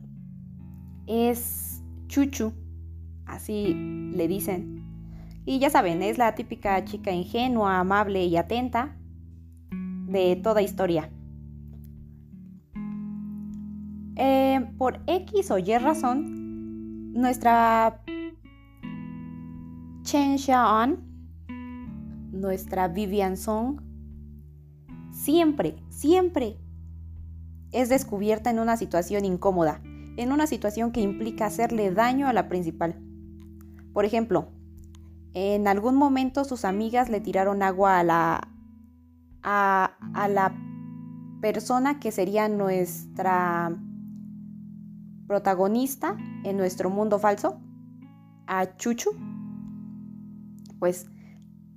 es 1.05 1.83
Chuchu, 2.07 2.53
así 3.27 3.75
le 3.75 4.27
dicen. 4.27 4.81
Y 5.45 5.59
ya 5.59 5.69
saben, 5.69 6.01
es 6.01 6.17
la 6.17 6.33
típica 6.33 6.83
chica 6.83 7.11
ingenua, 7.11 7.77
amable 7.77 8.25
y 8.25 8.37
atenta 8.37 8.97
de 9.69 10.35
toda 10.35 10.63
historia. 10.63 11.11
Eh, 14.23 14.71
por 14.77 14.99
X 15.07 15.49
o 15.49 15.57
Y 15.57 15.75
razón, 15.79 17.11
nuestra 17.11 18.03
Chen 20.03 20.37
Xiaoan, 20.37 20.99
nuestra 22.31 22.87
Vivian 22.87 23.35
Song, 23.35 23.81
siempre, 25.09 25.75
siempre 25.89 26.59
es 27.71 27.89
descubierta 27.89 28.51
en 28.51 28.59
una 28.59 28.77
situación 28.77 29.25
incómoda, 29.25 29.81
en 30.17 30.31
una 30.31 30.45
situación 30.45 30.91
que 30.91 31.01
implica 31.01 31.47
hacerle 31.47 31.89
daño 31.89 32.27
a 32.27 32.33
la 32.33 32.47
principal. 32.47 33.01
Por 33.91 34.05
ejemplo, 34.05 34.49
en 35.33 35.67
algún 35.67 35.95
momento 35.95 36.43
sus 36.43 36.63
amigas 36.63 37.09
le 37.09 37.21
tiraron 37.21 37.63
agua 37.63 37.97
a 37.97 38.03
la, 38.03 38.47
a, 39.41 39.97
a 40.13 40.27
la 40.27 40.55
persona 41.41 41.99
que 41.99 42.11
sería 42.11 42.47
nuestra 42.49 43.75
protagonista 45.31 46.17
en 46.43 46.57
nuestro 46.57 46.89
mundo 46.89 47.17
falso, 47.17 47.61
a 48.47 48.75
Chuchu, 48.75 49.11
pues 50.77 51.05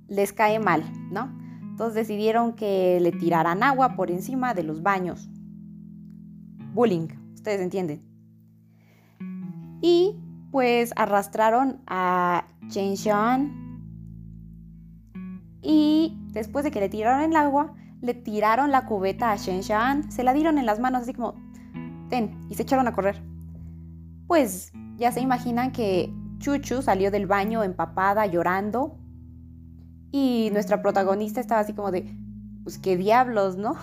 les 0.09 0.33
cae 0.33 0.59
mal, 0.59 0.83
¿no? 1.09 1.33
Entonces 1.61 1.95
decidieron 1.95 2.51
que 2.51 2.99
le 2.99 3.13
tiraran 3.13 3.63
agua 3.63 3.95
por 3.95 4.11
encima 4.11 4.53
de 4.53 4.63
los 4.63 4.83
baños. 4.83 5.29
Bullying, 6.73 7.07
ustedes 7.33 7.61
entienden. 7.61 8.03
Y 9.81 10.19
pues 10.51 10.91
arrastraron 10.97 11.81
a 11.87 12.49
Chen 12.67 12.97
Xian 12.97 13.53
y 15.61 16.19
después 16.33 16.65
de 16.65 16.71
que 16.71 16.81
le 16.81 16.89
tiraron 16.89 17.21
el 17.21 17.37
agua, 17.37 17.73
le 18.01 18.15
tiraron 18.15 18.71
la 18.71 18.85
cubeta 18.85 19.31
a 19.31 19.37
Shen 19.37 19.63
Xian, 19.63 20.11
se 20.11 20.25
la 20.25 20.33
dieron 20.33 20.57
en 20.57 20.65
las 20.65 20.81
manos 20.81 21.03
así 21.03 21.13
como, 21.13 21.35
ten, 22.09 22.37
y 22.49 22.55
se 22.55 22.63
echaron 22.63 22.89
a 22.89 22.93
correr. 22.93 23.34
Pues 24.27 24.71
ya 24.97 25.11
se 25.11 25.21
imaginan 25.21 25.71
que 25.71 26.13
Chuchu 26.39 26.81
salió 26.81 27.11
del 27.11 27.27
baño 27.27 27.63
empapada, 27.63 28.25
llorando, 28.25 28.97
y 30.11 30.49
nuestra 30.53 30.81
protagonista 30.81 31.41
estaba 31.41 31.59
así 31.59 31.73
como 31.73 31.91
de, 31.91 32.09
pues 32.63 32.77
qué 32.77 32.95
diablos, 32.95 33.57
¿no? 33.57 33.75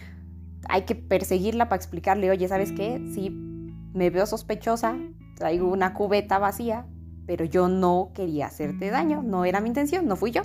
Hay 0.68 0.82
que 0.82 0.94
perseguirla 0.94 1.68
para 1.68 1.76
explicarle, 1.76 2.30
oye, 2.30 2.48
¿sabes 2.48 2.72
qué? 2.72 2.98
Si 3.12 3.28
me 3.28 4.08
veo 4.08 4.24
sospechosa, 4.24 4.96
traigo 5.36 5.68
una 5.68 5.92
cubeta 5.92 6.38
vacía, 6.38 6.86
pero 7.26 7.44
yo 7.44 7.68
no 7.68 8.12
quería 8.14 8.46
hacerte 8.46 8.88
daño, 8.88 9.22
no 9.22 9.44
era 9.44 9.60
mi 9.60 9.68
intención, 9.68 10.06
no 10.06 10.16
fui 10.16 10.30
yo. 10.30 10.42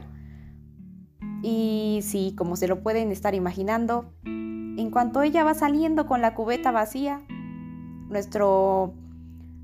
Y 1.43 1.99
sí, 2.03 2.35
como 2.37 2.55
se 2.57 2.67
lo 2.67 2.83
pueden 2.83 3.11
estar 3.11 3.33
imaginando, 3.33 4.13
en 4.25 4.91
cuanto 4.91 5.21
ella 5.21 5.43
va 5.43 5.53
saliendo 5.53 6.07
con 6.07 6.21
la 6.21 6.35
cubeta 6.35 6.71
vacía, 6.71 7.21
nuestro 8.09 8.95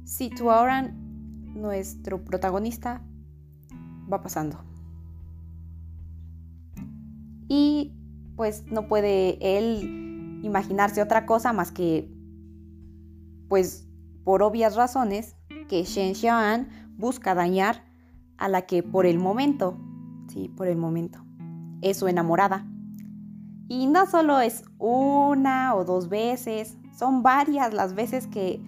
Situauran, 0.08 1.54
nuestro 1.54 2.24
protagonista, 2.24 3.02
va 4.12 4.22
pasando. 4.22 4.58
Y 7.50 7.94
pues 8.38 8.64
no 8.72 8.88
puede 8.88 9.38
él 9.58 10.40
imaginarse 10.44 11.02
otra 11.02 11.26
cosa 11.26 11.52
más 11.52 11.74
que, 11.74 12.10
pues 13.50 13.86
por 14.24 14.44
obvias 14.44 14.78
razones, 14.78 15.36
que 15.68 15.84
Shen 15.84 16.16
Xiaoan 16.16 16.70
busca 16.98 17.36
dañar 17.36 17.84
a 18.38 18.48
la 18.48 18.62
que 18.62 18.84
por 18.84 19.06
el 19.06 19.20
momento, 19.20 19.78
sí, 20.30 20.48
por 20.56 20.68
el 20.68 20.78
momento, 20.78 21.20
es 21.82 21.98
su 21.98 22.08
enamorada. 22.08 22.66
Y 23.68 23.88
no 23.88 24.06
solo 24.06 24.40
es 24.40 24.64
una 24.78 25.76
o 25.76 25.84
dos 25.84 26.08
veces, 26.08 26.78
son 26.98 27.24
varias 27.24 27.74
las 27.74 27.94
veces 27.94 28.28
que, 28.28 28.62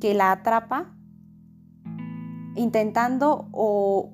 que 0.00 0.14
la 0.14 0.32
atrapa 0.32 0.92
intentando 2.54 3.48
o, 3.52 4.12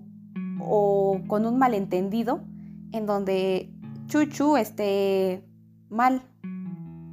o 0.61 1.21
con 1.27 1.47
un 1.47 1.59
malentendido 1.59 2.41
en 2.93 3.07
donde 3.07 3.73
Chuchu 4.07 4.57
esté 4.57 5.45
mal, 5.89 6.23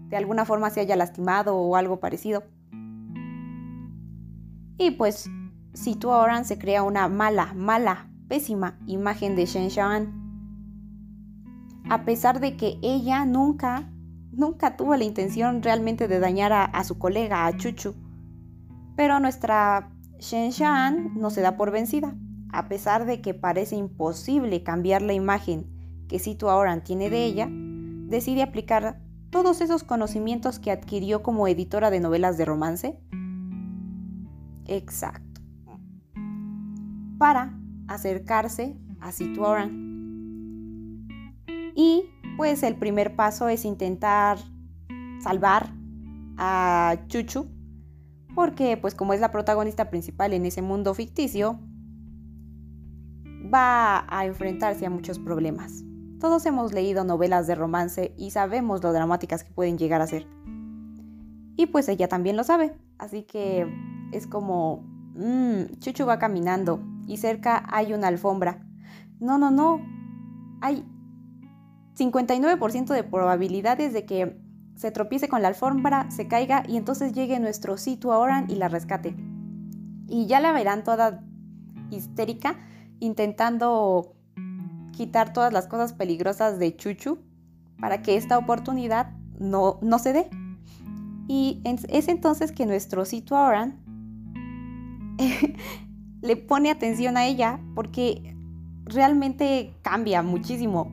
de 0.10 0.18
alguna 0.18 0.46
forma 0.46 0.70
se 0.70 0.82
haya 0.82 0.96
lastimado 0.96 1.56
o 1.56 1.76
algo 1.76 2.00
parecido. 2.00 2.44
Y 4.78 4.92
pues 4.92 5.30
si 5.74 5.96
tú 5.96 6.12
ahora 6.12 6.44
se 6.44 6.58
crea 6.58 6.84
una 6.84 7.08
mala, 7.08 7.54
mala, 7.54 8.10
pésima 8.28 8.78
imagen 8.88 9.36
de 9.36 9.46
Shen 9.46 9.70
Xian. 9.70 10.18
A 11.90 12.06
pesar 12.06 12.40
de 12.40 12.56
que 12.56 12.78
ella 12.82 13.26
nunca, 13.26 13.90
nunca 14.32 14.78
tuvo 14.78 14.96
la 14.96 15.04
intención 15.04 15.64
realmente 15.64 16.08
de 16.08 16.20
dañar 16.20 16.54
a, 16.54 16.66
a 16.66 16.84
su 16.84 16.98
colega, 16.98 17.46
a 17.46 17.58
Chuchu. 17.58 17.94
Pero 19.00 19.22
nuestra 19.22 19.94
Shen 20.20 20.52
Xian 20.52 21.14
no 21.16 21.30
se 21.30 21.40
da 21.40 21.56
por 21.56 21.72
vencida. 21.72 22.14
A 22.52 22.68
pesar 22.68 23.06
de 23.06 23.22
que 23.22 23.34
parece 23.34 23.78
imposible 23.78 24.62
cambiar 24.64 25.02
la 25.02 25.14
imagen 25.14 25.66
que 26.10 26.20
Situ 26.20 26.48
Oran 26.48 26.84
tiene 26.84 27.10
de 27.10 27.24
ella, 27.24 27.48
decide 27.50 28.44
aplicar 28.44 29.00
todos 29.30 29.62
esos 29.62 29.86
conocimientos 29.86 30.60
que 30.60 30.72
adquirió 30.72 31.24
como 31.24 31.48
editora 31.48 31.92
de 31.92 32.02
novelas 32.02 32.38
de 32.38 32.44
romance. 32.44 33.00
Exacto 34.66 35.30
para 37.20 37.54
acercarse 37.88 38.76
a 39.02 39.12
Situoran. 39.12 39.88
Y 41.76 42.06
pues 42.38 42.64
el 42.64 42.76
primer 42.78 43.16
paso 43.16 43.50
es 43.50 43.66
intentar 43.66 44.40
salvar 45.22 45.74
a 46.38 46.98
Chuchu, 47.08 47.48
porque 48.36 48.78
pues 48.78 48.96
como 48.96 49.14
es 49.14 49.20
la 49.20 49.32
protagonista 49.32 49.90
principal 49.90 50.34
en 50.34 50.46
ese 50.46 50.62
mundo 50.62 50.94
ficticio, 50.94 51.60
va 53.54 54.06
a 54.08 54.26
enfrentarse 54.26 54.86
a 54.86 54.90
muchos 54.90 55.20
problemas. 55.20 55.84
Todos 56.20 56.46
hemos 56.46 56.74
leído 56.74 57.04
novelas 57.04 57.48
de 57.48 57.56
romance 57.56 58.14
y 58.18 58.32
sabemos 58.32 58.84
lo 58.84 58.92
dramáticas 58.92 59.44
que 59.44 59.54
pueden 59.54 59.78
llegar 59.78 60.02
a 60.02 60.08
ser. 60.08 60.28
Y 61.56 61.68
pues 61.68 61.90
ella 61.90 62.08
también 62.08 62.38
lo 62.38 62.44
sabe, 62.44 62.74
así 62.98 63.24
que 63.24 63.68
es 64.12 64.28
como, 64.28 64.84
mmm, 65.16 65.78
Chuchu 65.80 66.06
va 66.06 66.20
caminando 66.20 66.82
y 67.08 67.18
cerca 67.18 67.66
hay 67.70 67.94
una 67.94 68.08
alfombra. 68.08 68.66
No, 69.20 69.38
no, 69.38 69.52
no. 69.52 69.82
Hay 70.62 70.86
59% 71.98 72.94
de 72.94 73.04
probabilidades 73.04 73.94
de 73.94 74.06
que 74.06 74.40
se 74.80 74.92
tropiece 74.92 75.28
con 75.28 75.42
la 75.42 75.50
alfombra, 75.50 76.10
se 76.10 76.30
caiga 76.30 76.64
y 76.66 76.78
entonces 76.78 77.12
llegue 77.12 77.38
nuestro 77.42 77.76
Situ 77.76 78.12
Oran 78.12 78.50
y 78.50 78.56
la 78.56 78.70
rescate. 78.70 79.14
Y 80.08 80.26
ya 80.26 80.40
la 80.40 80.54
verán 80.54 80.86
toda 80.86 81.22
histérica 81.92 82.56
intentando 83.02 84.16
quitar 84.94 85.34
todas 85.34 85.52
las 85.52 85.68
cosas 85.68 85.92
peligrosas 85.92 86.60
de 86.60 86.78
Chuchu 86.78 87.20
para 87.78 88.02
que 88.02 88.16
esta 88.16 88.38
oportunidad 88.38 89.12
no, 89.38 89.80
no 89.82 90.00
se 90.00 90.14
dé. 90.14 90.30
Y 91.28 91.62
es 91.66 92.08
entonces 92.08 92.54
que 92.54 92.66
nuestro 92.66 93.04
Situ 93.04 93.36
Oran 93.36 93.82
le 96.22 96.38
pone 96.38 96.72
atención 96.72 97.18
a 97.18 97.26
ella 97.26 97.60
porque 97.76 98.34
realmente 98.86 99.74
cambia 99.82 100.24
muchísimo. 100.24 100.90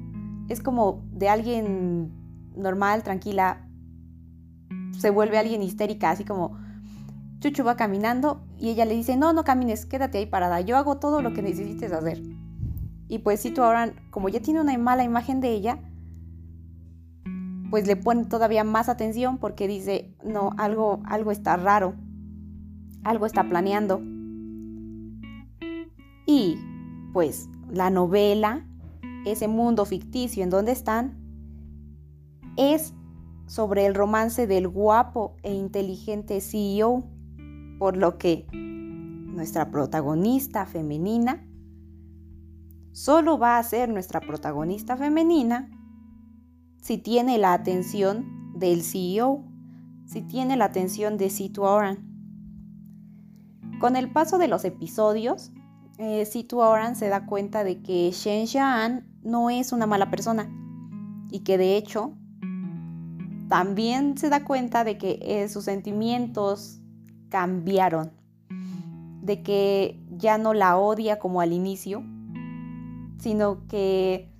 Es 0.49 0.61
como 0.61 1.05
de 1.13 1.29
alguien 1.29 2.11
normal, 2.57 3.05
tranquila, 3.05 3.66
se 4.99 5.11
vuelve 5.11 5.39
alguien 5.39 5.63
histérica, 5.63 6.11
así 6.11 6.25
como 6.25 6.57
Chuchu 7.41 7.65
va 7.65 7.77
caminando 7.77 8.41
y 8.59 8.71
ella 8.71 8.85
le 8.85 8.95
dice, 8.95 9.17
no, 9.17 9.33
no 9.33 9.45
camines, 9.45 9.87
quédate 9.87 10.19
ahí 10.19 10.27
parada, 10.27 10.61
yo 10.61 10.77
hago 10.77 10.99
todo 10.99 11.23
lo 11.23 11.33
que 11.35 11.43
necesites 11.43 11.93
hacer. 11.93 12.23
Y 13.09 13.19
pues 13.21 13.41
si 13.41 13.51
tú 13.51 13.63
ahora, 13.63 13.93
como 14.11 14.29
ya 14.29 14.41
tiene 14.41 14.61
una 14.61 14.77
mala 14.79 15.05
imagen 15.05 15.41
de 15.41 15.53
ella, 15.53 15.79
pues 17.71 17.87
le 17.87 17.97
pone 17.97 18.25
todavía 18.25 18.65
más 18.65 18.89
atención 18.89 19.39
porque 19.39 19.69
dice, 19.69 20.15
no, 20.25 20.51
algo, 20.57 21.03
algo 21.05 21.31
está 21.31 21.57
raro, 21.57 21.95
algo 23.05 23.27
está 23.27 23.49
planeando. 23.49 24.01
Y 26.27 26.59
pues 27.13 27.49
la 27.71 27.91
novela, 27.91 28.67
ese 29.25 29.47
mundo 29.47 29.85
ficticio 29.85 30.43
en 30.43 30.51
donde 30.51 30.73
están, 30.73 31.17
es 32.57 32.95
sobre 33.47 33.87
el 33.87 33.95
romance 33.95 34.47
del 34.47 34.69
guapo 34.69 35.37
e 35.43 35.53
inteligente 35.55 36.41
CEO, 36.41 37.05
por 37.79 37.97
lo 37.97 38.19
que 38.19 38.47
nuestra 38.53 39.71
protagonista 39.71 40.67
femenina 40.67 41.47
solo 42.93 43.39
va 43.39 43.59
a 43.59 43.63
ser 43.63 43.89
nuestra 43.89 44.21
protagonista 44.21 44.97
femenina 44.97 45.71
si 46.81 46.99
tiene 46.99 47.37
la 47.37 47.53
atención 47.53 48.53
del 48.59 48.83
CEO, 48.83 49.45
si 50.07 50.23
tiene 50.23 50.57
la 50.57 50.67
atención 50.67 51.19
de 51.19 51.31
Situ 51.31 51.63
Oran. 51.63 51.99
Con 53.81 53.97
el 53.97 54.11
paso 54.11 54.39
de 54.39 54.49
los 54.49 54.65
episodios, 54.65 55.53
eh, 55.99 56.25
Situ 56.25 56.61
Oran 56.61 56.97
se 56.97 57.09
da 57.09 57.27
cuenta 57.27 57.65
de 57.65 57.83
que 57.83 58.11
Shen 58.13 58.47
Xian 58.47 59.07
no 59.23 59.51
es 59.51 59.73
una 59.73 59.87
mala 59.87 60.11
persona 60.11 60.49
y 61.31 61.41
que 61.41 61.59
de 61.59 61.77
hecho 61.77 62.17
también 63.49 64.19
se 64.19 64.29
da 64.29 64.45
cuenta 64.45 64.85
de 64.85 64.99
que 64.99 65.19
eh, 65.23 65.49
sus 65.49 65.65
sentimientos 65.65 66.81
cambiaron, 67.29 68.13
de 69.23 69.43
que 69.43 70.01
ya 70.11 70.39
no 70.39 70.55
la 70.55 70.79
odia 70.79 71.19
como 71.19 71.41
al 71.41 71.53
inicio, 71.53 72.03
sino 73.19 73.67
que 73.69 74.33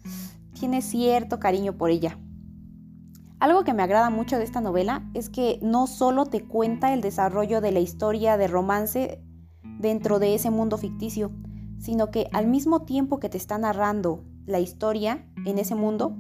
tiene 0.59 0.83
cierto 0.83 1.39
cariño 1.39 1.77
por 1.77 1.91
ella. 1.91 2.19
Algo 3.39 3.65
que 3.65 3.75
me 3.75 3.83
agrada 3.83 4.09
mucho 4.09 4.39
de 4.39 4.45
esta 4.45 4.61
novela 4.61 5.09
es 5.13 5.29
que 5.29 5.59
no 5.63 5.87
solo 5.87 6.25
te 6.25 6.45
cuenta 6.45 6.95
el 6.95 7.03
desarrollo 7.03 7.61
de 7.61 7.73
la 7.73 7.81
historia 7.81 8.39
de 8.39 8.49
romance 8.49 9.23
dentro 9.79 10.19
de 10.19 10.35
ese 10.35 10.51
mundo 10.51 10.79
ficticio, 10.79 11.31
sino 11.79 12.11
que 12.11 12.29
al 12.33 12.47
mismo 12.47 12.83
tiempo 12.83 13.21
que 13.21 13.29
te 13.29 13.37
está 13.37 13.59
narrando 13.59 14.25
la 14.47 14.59
historia 14.59 15.27
en 15.45 15.59
ese 15.59 15.75
mundo, 15.75 16.17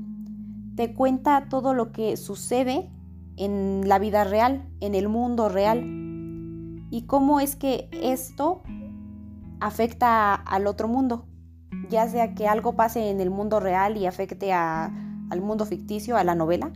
te 0.77 0.95
cuenta 0.95 1.49
todo 1.49 1.75
lo 1.75 1.91
que 1.91 2.17
sucede 2.17 2.91
en 3.37 3.89
la 3.89 3.99
vida 3.99 4.25
real, 4.25 4.69
en 4.81 4.95
el 4.95 5.09
mundo 5.09 5.49
real, 5.49 5.83
y 6.91 7.03
cómo 7.07 7.41
es 7.41 7.57
que 7.57 7.89
esto 7.93 8.63
afecta 9.61 10.35
al 10.35 10.67
otro 10.67 10.87
mundo, 10.87 11.27
ya 11.91 12.09
sea 12.09 12.35
que 12.35 12.47
algo 12.47 12.77
pase 12.77 13.11
en 13.11 13.21
el 13.21 13.31
mundo 13.31 13.59
real 13.59 13.97
y 13.97 14.07
afecte 14.07 14.53
al 14.53 15.41
mundo 15.41 15.65
ficticio, 15.65 16.17
a 16.17 16.25
la 16.25 16.35
novela, 16.35 16.73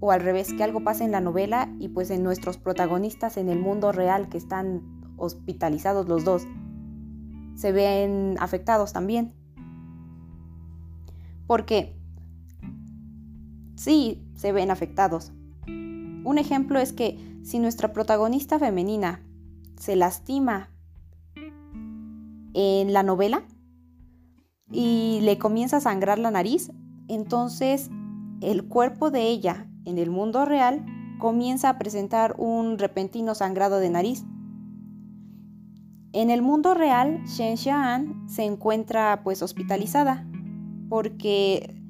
o 0.00 0.10
al 0.10 0.20
revés, 0.20 0.52
que 0.52 0.64
algo 0.64 0.82
pase 0.82 1.04
en 1.04 1.12
la 1.12 1.20
novela 1.20 1.72
y 1.78 1.88
pues 1.88 2.10
en 2.10 2.22
nuestros 2.22 2.58
protagonistas 2.58 3.36
en 3.36 3.48
el 3.48 3.58
mundo 3.58 3.92
real 3.92 4.28
que 4.28 4.38
están 4.38 4.82
hospitalizados 5.16 6.08
los 6.08 6.24
dos, 6.24 6.46
se 7.54 7.72
ven 7.72 8.36
afectados 8.40 8.92
también. 8.92 9.32
Porque 11.46 11.96
sí, 13.84 14.22
se 14.34 14.50
ven 14.50 14.70
afectados. 14.70 15.32
Un 15.66 16.38
ejemplo 16.38 16.78
es 16.80 16.94
que 16.94 17.18
si 17.42 17.58
nuestra 17.58 17.92
protagonista 17.92 18.58
femenina 18.58 19.20
se 19.78 19.94
lastima 19.94 20.70
en 22.54 22.94
la 22.94 23.02
novela 23.02 23.42
y 24.72 25.20
le 25.22 25.36
comienza 25.36 25.76
a 25.76 25.80
sangrar 25.80 26.18
la 26.18 26.30
nariz, 26.30 26.72
entonces 27.08 27.90
el 28.40 28.64
cuerpo 28.64 29.10
de 29.10 29.28
ella 29.28 29.68
en 29.84 29.98
el 29.98 30.10
mundo 30.10 30.46
real 30.46 30.86
comienza 31.18 31.68
a 31.68 31.78
presentar 31.78 32.34
un 32.38 32.78
repentino 32.78 33.34
sangrado 33.34 33.80
de 33.80 33.90
nariz. 33.90 34.24
En 36.14 36.30
el 36.30 36.40
mundo 36.40 36.72
real, 36.72 37.22
Shen 37.26 37.58
Xian 37.58 38.28
se 38.28 38.44
encuentra 38.44 39.20
pues 39.24 39.42
hospitalizada 39.42 40.26
porque 40.88 41.83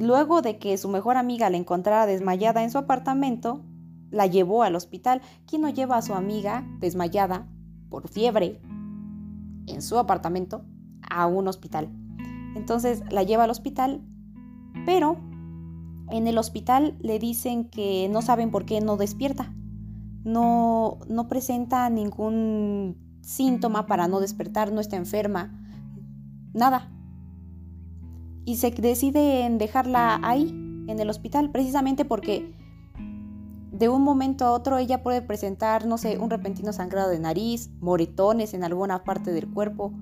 luego 0.00 0.42
de 0.42 0.58
que 0.58 0.76
su 0.78 0.88
mejor 0.88 1.16
amiga 1.16 1.50
la 1.50 1.58
encontrara 1.58 2.06
desmayada 2.06 2.62
en 2.62 2.70
su 2.70 2.78
apartamento, 2.78 3.62
la 4.10 4.26
llevó 4.26 4.62
al 4.62 4.74
hospital. 4.74 5.20
¿Quién 5.46 5.62
no 5.62 5.68
lleva 5.68 5.96
a 5.96 6.02
su 6.02 6.14
amiga 6.14 6.66
desmayada 6.80 7.46
por 7.88 8.08
fiebre 8.08 8.60
en 9.66 9.82
su 9.82 9.98
apartamento 9.98 10.64
a 11.08 11.26
un 11.26 11.46
hospital? 11.46 11.90
Entonces 12.56 13.02
la 13.10 13.22
lleva 13.22 13.44
al 13.44 13.50
hospital, 13.50 14.00
pero 14.86 15.18
en 16.10 16.26
el 16.26 16.38
hospital 16.38 16.96
le 17.00 17.18
dicen 17.18 17.68
que 17.68 18.08
no 18.10 18.22
saben 18.22 18.50
por 18.50 18.64
qué 18.64 18.80
no 18.80 18.96
despierta. 18.96 19.54
No, 20.24 20.98
no 21.08 21.28
presenta 21.28 21.88
ningún 21.88 22.96
síntoma 23.22 23.86
para 23.86 24.08
no 24.08 24.20
despertar, 24.20 24.72
no 24.72 24.80
está 24.80 24.96
enferma, 24.96 25.62
nada. 26.52 26.90
Y 28.44 28.56
se 28.56 28.70
decide 28.70 29.44
en 29.44 29.58
dejarla 29.58 30.20
ahí, 30.22 30.48
en 30.86 30.98
el 30.98 31.10
hospital, 31.10 31.50
precisamente 31.50 32.04
porque 32.04 32.52
de 33.72 33.88
un 33.88 34.02
momento 34.02 34.44
a 34.44 34.52
otro 34.52 34.78
ella 34.78 35.02
puede 35.02 35.22
presentar, 35.22 35.86
no 35.86 35.98
sé, 35.98 36.18
un 36.18 36.30
repentino 36.30 36.72
sangrado 36.72 37.10
de 37.10 37.18
nariz, 37.18 37.70
moretones 37.80 38.54
en 38.54 38.64
alguna 38.64 39.04
parte 39.04 39.32
del 39.32 39.48
cuerpo. 39.48 39.92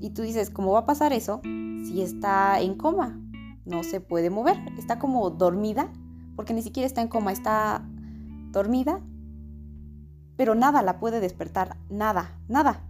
Y 0.00 0.10
tú 0.10 0.22
dices, 0.22 0.50
¿cómo 0.50 0.72
va 0.72 0.80
a 0.80 0.86
pasar 0.86 1.12
eso 1.12 1.40
si 1.42 2.00
está 2.00 2.60
en 2.60 2.74
coma? 2.74 3.20
no 3.64 3.82
se 3.82 4.00
puede 4.00 4.30
mover, 4.30 4.56
está 4.78 4.98
como 4.98 5.30
dormida, 5.30 5.90
porque 6.36 6.54
ni 6.54 6.62
siquiera 6.62 6.86
está 6.86 7.00
en 7.00 7.08
coma, 7.08 7.32
está 7.32 7.86
dormida, 8.50 9.00
pero 10.36 10.54
nada 10.54 10.82
la 10.82 11.00
puede 11.00 11.20
despertar, 11.20 11.76
nada, 11.88 12.38
nada. 12.48 12.84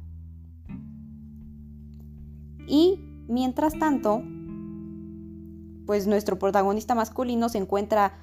Y 2.66 3.00
mientras 3.28 3.78
tanto, 3.78 4.22
pues 5.86 6.06
nuestro 6.06 6.38
protagonista 6.38 6.94
masculino 6.94 7.48
se 7.48 7.58
encuentra 7.58 8.14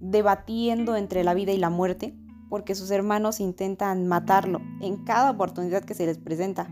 debatiendo 0.00 0.96
entre 0.96 1.24
la 1.24 1.34
vida 1.34 1.52
y 1.52 1.58
la 1.58 1.70
muerte, 1.70 2.16
porque 2.48 2.74
sus 2.74 2.90
hermanos 2.90 3.40
intentan 3.40 4.06
matarlo 4.06 4.60
en 4.80 5.04
cada 5.04 5.30
oportunidad 5.30 5.84
que 5.84 5.94
se 5.94 6.06
les 6.06 6.18
presenta. 6.18 6.68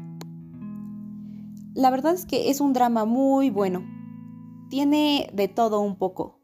La 1.74 1.90
verdad 1.90 2.14
es 2.14 2.26
que 2.26 2.50
es 2.50 2.60
un 2.60 2.72
drama 2.72 3.04
muy 3.04 3.50
bueno, 3.50 3.84
tiene 4.68 5.30
de 5.32 5.48
todo 5.48 5.80
un 5.80 5.96
poco. 5.96 6.40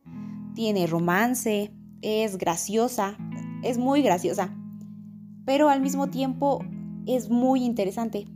Tiene 0.55 0.87
romance, 0.87 1.75
es 2.01 2.39
graciosa, 2.39 3.17
es 3.63 3.77
muy 3.77 4.03
graciosa, 4.03 4.55
pero 5.45 5.69
al 5.69 5.81
mismo 5.81 6.09
tiempo 6.09 6.65
es 7.07 7.29
muy 7.29 7.65
interesante. 7.65 8.27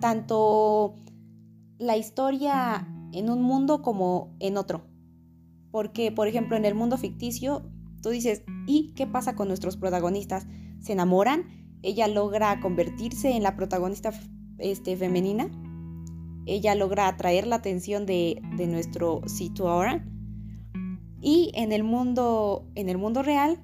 Tanto 0.00 0.94
la 1.78 1.96
historia 1.96 2.86
en 3.18 3.30
un 3.30 3.42
mundo 3.42 3.82
como 3.82 4.36
en 4.40 4.56
otro. 4.56 4.86
Porque, 5.70 6.12
por 6.12 6.28
ejemplo, 6.28 6.56
en 6.56 6.64
el 6.64 6.74
mundo 6.74 6.96
ficticio, 6.96 7.70
tú 8.02 8.10
dices, 8.10 8.42
¿y 8.66 8.92
qué 8.94 9.06
pasa 9.06 9.34
con 9.34 9.48
nuestros 9.48 9.76
protagonistas? 9.76 10.46
¿Se 10.80 10.92
enamoran? 10.92 11.44
¿Ella 11.82 12.08
logra 12.08 12.60
convertirse 12.60 13.32
en 13.32 13.42
la 13.42 13.56
protagonista 13.56 14.12
este, 14.58 14.96
femenina? 14.96 15.50
ella 16.46 16.76
logra 16.76 17.08
atraer 17.08 17.46
la 17.46 17.56
atención 17.56 18.06
de, 18.06 18.40
nuestro 18.68 19.20
sitio 19.26 19.68
ahora. 19.68 20.04
Y 21.20 21.50
en 21.54 21.72
el 21.72 21.82
mundo, 21.82 22.70
en 22.76 22.88
el 22.88 22.98
mundo 22.98 23.22
real, 23.22 23.58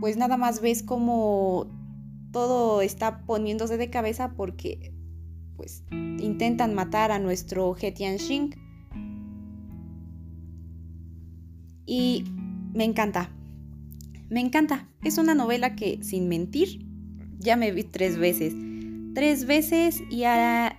pues 0.00 0.16
nada 0.16 0.36
más 0.36 0.60
ves 0.60 0.82
como 0.82 1.66
todo 2.32 2.82
está 2.82 3.24
poniéndose 3.26 3.76
de 3.76 3.90
cabeza 3.90 4.34
porque 4.36 4.92
pues 5.56 5.84
intentan 5.90 6.74
matar 6.74 7.12
a 7.12 7.18
nuestro 7.18 7.76
Hetian 7.80 8.16
Shing. 8.16 8.54
Y 11.90 12.24
me 12.72 12.84
encanta. 12.84 13.30
Me 14.28 14.40
encanta. 14.40 14.86
Es 15.02 15.18
una 15.18 15.34
novela 15.34 15.74
que, 15.74 15.98
sin 16.02 16.28
mentir, 16.28 16.86
ya 17.38 17.56
me 17.56 17.72
vi 17.72 17.82
tres 17.82 18.16
veces 18.16 18.54
tres 19.14 19.44
veces 19.46 20.02
y 20.10 20.22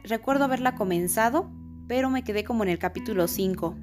recuerdo 0.03 0.45
haberla 0.45 0.75
comenzado, 0.75 1.51
pero 1.87 2.09
me 2.09 2.23
quedé 2.23 2.43
como 2.43 2.63
en 2.63 2.69
el 2.69 2.79
capítulo 2.79 3.27
5. 3.27 3.75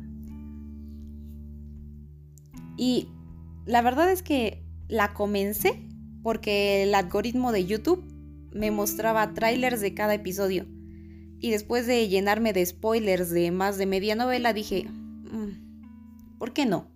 Y 2.76 3.08
la 3.66 3.82
verdad 3.82 4.10
es 4.10 4.22
que 4.22 4.64
la 4.88 5.12
comencé 5.12 5.82
porque 6.22 6.84
el 6.84 6.94
algoritmo 6.94 7.52
de 7.52 7.66
YouTube 7.66 8.04
me 8.52 8.70
mostraba 8.70 9.34
trailers 9.34 9.80
de 9.80 9.94
cada 9.94 10.14
episodio. 10.14 10.66
Y 11.40 11.50
después 11.50 11.86
de 11.86 12.08
llenarme 12.08 12.52
de 12.52 12.64
spoilers 12.64 13.30
de 13.30 13.50
más 13.50 13.78
de 13.78 13.86
media 13.86 14.14
novela, 14.14 14.52
dije, 14.52 14.86
mm, 14.88 16.38
¿por 16.38 16.52
qué 16.52 16.66
no? 16.66 16.88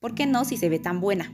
¿Por 0.00 0.14
qué 0.14 0.26
no 0.26 0.46
si 0.46 0.56
se 0.56 0.70
ve 0.70 0.78
tan 0.78 1.00
buena? 1.02 1.30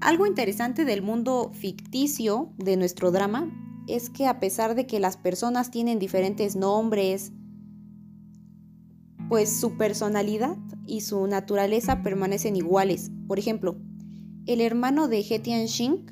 Algo 0.00 0.26
interesante 0.26 0.86
del 0.86 1.02
mundo 1.02 1.50
ficticio 1.52 2.54
de 2.56 2.78
nuestro 2.78 3.10
drama 3.10 3.52
es 3.86 4.08
que 4.08 4.26
a 4.26 4.40
pesar 4.40 4.74
de 4.74 4.86
que 4.86 4.98
las 4.98 5.18
personas 5.18 5.70
tienen 5.70 5.98
diferentes 5.98 6.56
nombres, 6.56 7.32
pues 9.28 9.60
su 9.60 9.76
personalidad 9.76 10.56
y 10.86 11.02
su 11.02 11.26
naturaleza 11.26 12.02
permanecen 12.02 12.56
iguales. 12.56 13.10
Por 13.26 13.38
ejemplo, 13.38 13.76
el 14.46 14.62
hermano 14.62 15.08
de 15.08 15.20
He 15.28 15.38
Tianxing 15.40 16.06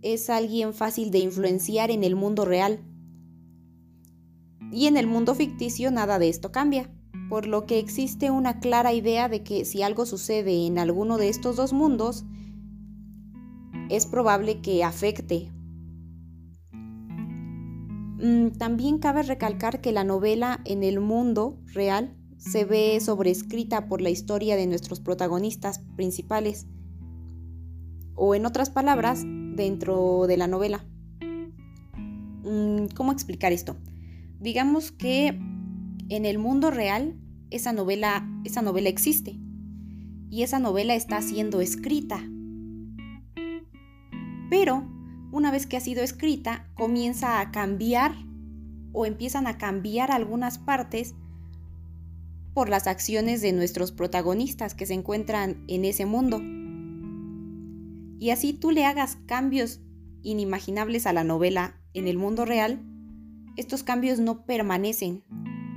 es 0.00 0.30
alguien 0.30 0.72
fácil 0.72 1.10
de 1.10 1.18
influenciar 1.18 1.90
en 1.90 2.04
el 2.04 2.16
mundo 2.16 2.46
real. 2.46 2.80
Y 4.72 4.86
en 4.86 4.96
el 4.96 5.06
mundo 5.06 5.34
ficticio 5.34 5.90
nada 5.90 6.18
de 6.18 6.30
esto 6.30 6.52
cambia, 6.52 6.90
por 7.28 7.46
lo 7.46 7.66
que 7.66 7.78
existe 7.78 8.30
una 8.30 8.60
clara 8.60 8.92
idea 8.92 9.28
de 9.28 9.42
que 9.42 9.64
si 9.64 9.82
algo 9.82 10.06
sucede 10.06 10.66
en 10.66 10.78
alguno 10.78 11.18
de 11.18 11.28
estos 11.28 11.56
dos 11.56 11.72
mundos, 11.72 12.24
es 13.88 14.06
probable 14.06 14.60
que 14.60 14.84
afecte. 14.84 15.50
Mm, 18.18 18.50
también 18.58 18.98
cabe 18.98 19.22
recalcar 19.22 19.80
que 19.80 19.92
la 19.92 20.04
novela 20.04 20.60
en 20.64 20.82
el 20.82 21.00
mundo 21.00 21.58
real 21.66 22.16
se 22.38 22.64
ve 22.64 22.98
sobrescrita 23.00 23.88
por 23.88 24.00
la 24.00 24.10
historia 24.10 24.56
de 24.56 24.66
nuestros 24.66 25.00
protagonistas 25.00 25.80
principales, 25.96 26.66
o 28.14 28.34
en 28.34 28.46
otras 28.46 28.70
palabras, 28.70 29.22
dentro 29.24 30.26
de 30.26 30.36
la 30.36 30.46
novela. 30.46 30.84
Mm, 32.44 32.86
¿Cómo 32.94 33.12
explicar 33.12 33.52
esto? 33.52 33.76
Digamos 34.38 34.92
que 34.92 35.38
en 36.08 36.24
el 36.24 36.38
mundo 36.38 36.70
real 36.70 37.16
esa 37.50 37.72
novela, 37.72 38.28
esa 38.44 38.62
novela 38.62 38.88
existe 38.88 39.38
y 40.30 40.42
esa 40.42 40.58
novela 40.58 40.94
está 40.94 41.20
siendo 41.22 41.60
escrita. 41.60 42.20
Pero 44.50 44.88
una 45.32 45.50
vez 45.50 45.66
que 45.66 45.76
ha 45.76 45.80
sido 45.80 46.02
escrita, 46.02 46.68
comienza 46.74 47.40
a 47.40 47.50
cambiar 47.50 48.14
o 48.92 49.06
empiezan 49.06 49.46
a 49.46 49.58
cambiar 49.58 50.10
algunas 50.10 50.58
partes 50.58 51.14
por 52.54 52.68
las 52.68 52.86
acciones 52.86 53.42
de 53.42 53.52
nuestros 53.52 53.92
protagonistas 53.92 54.74
que 54.74 54.86
se 54.86 54.94
encuentran 54.94 55.62
en 55.68 55.84
ese 55.84 56.06
mundo. 56.06 56.40
Y 58.18 58.30
así 58.30 58.54
tú 58.54 58.70
le 58.70 58.86
hagas 58.86 59.16
cambios 59.26 59.80
inimaginables 60.22 61.06
a 61.06 61.12
la 61.12 61.22
novela 61.22 61.78
en 61.92 62.08
el 62.08 62.16
mundo 62.16 62.44
real, 62.44 62.82
estos 63.56 63.82
cambios 63.82 64.18
no 64.18 64.44
permanecen, 64.44 65.22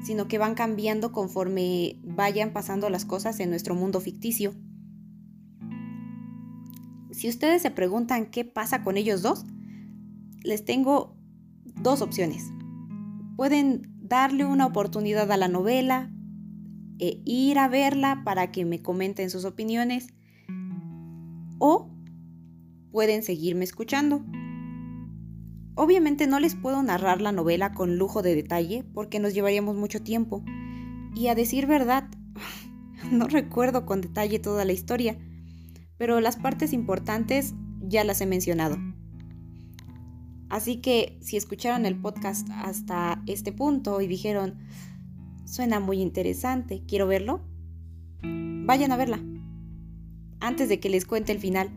sino 0.04 0.28
que 0.28 0.38
van 0.38 0.56
cambiando 0.56 1.12
conforme 1.12 2.00
vayan 2.04 2.54
pasando 2.54 2.90
las 2.90 3.06
cosas 3.06 3.40
en 3.40 3.50
nuestro 3.50 3.76
mundo 3.76 4.00
ficticio. 4.02 4.54
Si 7.12 7.28
ustedes 7.28 7.62
se 7.62 7.72
preguntan 7.72 8.32
qué 8.32 8.46
pasa 8.46 8.84
con 8.84 8.98
ellos 8.98 9.22
dos, 9.22 9.46
les 10.44 10.64
tengo 10.64 11.18
dos 11.64 12.02
opciones. 12.02 12.46
Pueden 13.36 13.94
darle 14.02 14.46
una 14.46 14.66
oportunidad 14.66 15.32
a 15.32 15.38
la 15.38 15.48
novela, 15.48 16.12
e 17.00 17.22
ir 17.26 17.58
a 17.58 17.68
verla 17.68 18.24
para 18.26 18.52
que 18.52 18.66
me 18.66 18.82
comenten 18.82 19.30
sus 19.30 19.46
opiniones 19.46 20.10
o 21.58 21.90
pueden 22.92 23.24
seguirme 23.24 23.64
escuchando. 23.64 24.24
Obviamente 25.82 26.28
no 26.28 26.42
les 26.42 26.56
puedo 26.56 26.84
narrar 26.84 27.22
la 27.22 27.32
novela 27.32 27.72
con 27.72 27.98
lujo 27.98 28.22
de 28.22 28.36
detalle 28.36 28.84
porque 28.94 29.22
nos 29.22 29.34
llevaríamos 29.34 29.78
mucho 29.78 30.04
tiempo. 30.04 30.44
Y 31.16 31.28
a 31.28 31.36
decir 31.36 31.68
verdad, 31.68 32.04
no 33.14 33.28
recuerdo 33.28 33.86
con 33.86 34.02
detalle 34.02 34.40
toda 34.40 34.66
la 34.66 34.74
historia, 34.74 35.18
pero 35.98 36.20
las 36.20 36.36
partes 36.36 36.74
importantes 36.74 37.54
ya 37.80 38.04
las 38.04 38.20
he 38.20 38.26
mencionado. 38.26 38.76
Así 40.50 40.82
que 40.82 41.18
si 41.22 41.38
escucharon 41.38 41.86
el 41.86 41.96
podcast 41.96 42.50
hasta 42.52 43.24
este 43.26 43.54
punto 43.54 44.02
y 44.02 44.08
dijeron, 44.08 44.60
Suena 45.46 45.80
muy 45.80 46.02
interesante. 46.02 46.84
¿Quiero 46.86 47.08
verlo? 47.08 47.40
Vayan 48.22 48.92
a 48.92 48.98
verla. 48.98 49.22
Antes 50.42 50.68
de 50.68 50.82
que 50.82 50.90
les 50.90 51.06
cuente 51.06 51.32
el 51.32 51.40
final. 51.40 51.70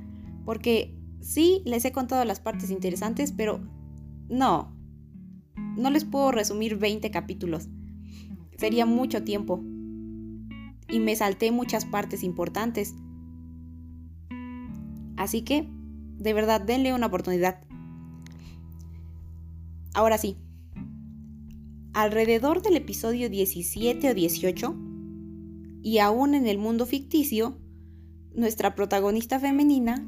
Porque 0.44 0.98
sí, 1.20 1.62
les 1.66 1.84
he 1.84 1.92
contado 1.92 2.24
las 2.24 2.40
partes 2.40 2.72
interesantes, 2.72 3.30
pero 3.30 3.60
no. 4.28 4.76
No 5.76 5.90
les 5.90 6.04
puedo 6.04 6.32
resumir 6.32 6.76
20 6.76 7.10
capítulos. 7.10 7.68
Sería 8.56 8.86
mucho 8.86 9.22
tiempo. 9.24 9.62
Y 10.88 11.00
me 11.00 11.16
salté 11.16 11.50
muchas 11.50 11.84
partes 11.84 12.22
importantes. 12.22 12.94
Así 15.16 15.42
que, 15.42 15.68
de 16.18 16.32
verdad, 16.32 16.60
denle 16.60 16.94
una 16.94 17.06
oportunidad. 17.06 17.60
Ahora 19.94 20.18
sí, 20.18 20.36
alrededor 21.92 22.62
del 22.62 22.76
episodio 22.76 23.28
17 23.28 24.10
o 24.10 24.14
18, 24.14 24.74
y 25.82 25.98
aún 25.98 26.34
en 26.34 26.46
el 26.46 26.58
mundo 26.58 26.86
ficticio, 26.86 27.58
nuestra 28.34 28.74
protagonista 28.74 29.38
femenina, 29.38 30.06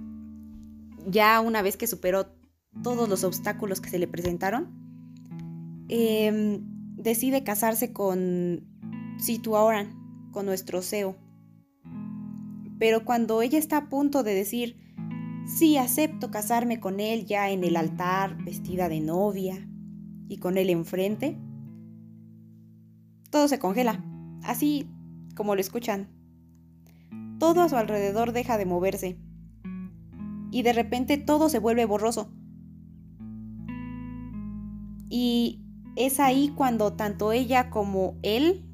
ya 1.06 1.40
una 1.40 1.62
vez 1.62 1.76
que 1.76 1.86
superó 1.86 2.26
todos 2.82 3.08
los 3.08 3.24
obstáculos 3.24 3.80
que 3.80 3.90
se 3.90 3.98
le 3.98 4.08
presentaron, 4.08 4.68
em, 5.88 6.60
decide 6.96 7.44
casarse 7.44 7.92
con 7.92 8.64
Situ 9.18 9.52
con 10.32 10.46
nuestro 10.46 10.82
CEO. 10.82 11.16
Pero 12.78 13.04
cuando 13.04 13.40
ella 13.42 13.58
está 13.58 13.76
a 13.76 13.88
punto 13.88 14.22
de 14.22 14.34
decir, 14.34 14.76
sí, 15.46 15.76
acepto 15.76 16.30
casarme 16.30 16.80
con 16.80 17.00
él 17.00 17.24
ya 17.24 17.50
en 17.50 17.64
el 17.64 17.76
altar, 17.76 18.36
vestida 18.44 18.88
de 18.88 19.00
novia, 19.00 19.68
y 20.28 20.38
con 20.38 20.58
él 20.58 20.70
enfrente, 20.70 21.38
todo 23.30 23.48
se 23.48 23.58
congela, 23.58 24.04
así 24.42 24.88
como 25.34 25.54
lo 25.54 25.60
escuchan. 25.60 26.08
Todo 27.38 27.62
a 27.62 27.68
su 27.68 27.76
alrededor 27.76 28.32
deja 28.32 28.58
de 28.58 28.66
moverse. 28.66 29.18
Y 30.50 30.62
de 30.62 30.72
repente 30.72 31.18
todo 31.18 31.48
se 31.48 31.58
vuelve 31.58 31.84
borroso. 31.84 32.32
Y 35.08 35.64
es 35.96 36.20
ahí 36.20 36.52
cuando 36.54 36.94
tanto 36.94 37.32
ella 37.32 37.70
como 37.70 38.18
él 38.22 38.64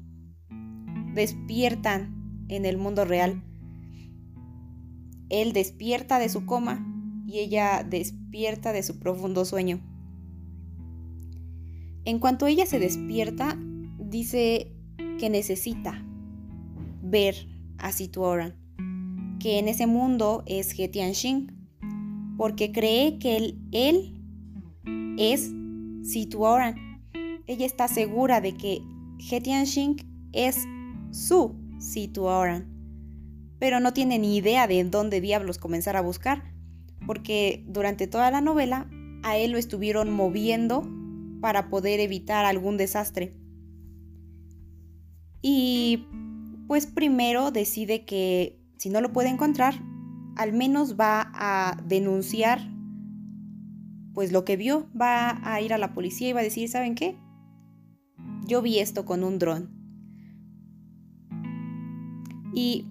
despiertan 1.13 2.45
en 2.47 2.65
el 2.65 2.77
mundo 2.77 3.05
real. 3.05 3.43
Él 5.29 5.53
despierta 5.53 6.19
de 6.19 6.29
su 6.29 6.45
coma 6.45 6.85
y 7.25 7.39
ella 7.39 7.85
despierta 7.89 8.73
de 8.73 8.83
su 8.83 8.99
profundo 8.99 9.45
sueño. 9.45 9.79
En 12.03 12.19
cuanto 12.19 12.47
ella 12.47 12.65
se 12.65 12.79
despierta, 12.79 13.57
dice 13.99 14.75
que 15.19 15.29
necesita 15.29 16.03
ver 17.03 17.35
a 17.77 17.91
Situoran, 17.91 18.55
que 19.39 19.59
en 19.59 19.67
ese 19.67 19.87
mundo 19.87 20.43
es 20.47 20.77
He 20.77 20.87
Tianxing, 20.87 21.51
porque 22.37 22.71
cree 22.71 23.19
que 23.19 23.37
él, 23.37 23.61
él 23.71 24.21
es 25.17 25.53
Situoran. 26.03 27.01
Ella 27.47 27.65
está 27.65 27.87
segura 27.87 28.41
de 28.41 28.53
que 28.53 28.81
He 29.19 29.41
Tianxing 29.41 30.29
es 30.33 30.65
su 31.11 31.55
Situoran, 31.79 32.67
pero 33.59 33.79
no 33.79 33.93
tiene 33.93 34.19
ni 34.19 34.37
idea 34.37 34.67
de 34.67 34.83
dónde 34.83 35.21
diablos 35.21 35.57
comenzar 35.57 35.97
a 35.97 36.01
buscar, 36.01 36.43
porque 37.05 37.63
durante 37.67 38.07
toda 38.07 38.31
la 38.31 38.41
novela 38.41 38.89
a 39.23 39.37
él 39.37 39.51
lo 39.51 39.57
estuvieron 39.57 40.11
moviendo 40.11 40.87
para 41.41 41.69
poder 41.69 41.99
evitar 41.99 42.45
algún 42.45 42.77
desastre. 42.77 43.33
Y 45.41 46.05
pues 46.67 46.85
primero 46.85 47.51
decide 47.51 48.05
que 48.05 48.59
si 48.77 48.89
no 48.89 49.01
lo 49.01 49.11
puede 49.11 49.29
encontrar, 49.29 49.75
al 50.35 50.53
menos 50.53 50.95
va 50.99 51.31
a 51.33 51.77
denunciar 51.85 52.61
pues 54.13 54.31
lo 54.31 54.45
que 54.45 54.57
vio, 54.57 54.89
va 54.99 55.39
a 55.43 55.61
ir 55.61 55.73
a 55.73 55.77
la 55.77 55.93
policía 55.93 56.29
y 56.29 56.33
va 56.33 56.41
a 56.41 56.43
decir, 56.43 56.69
¿saben 56.69 56.95
qué? 56.95 57.17
Yo 58.45 58.61
vi 58.61 58.79
esto 58.79 59.05
con 59.05 59.23
un 59.23 59.39
dron. 59.39 59.69
Y 62.53 62.85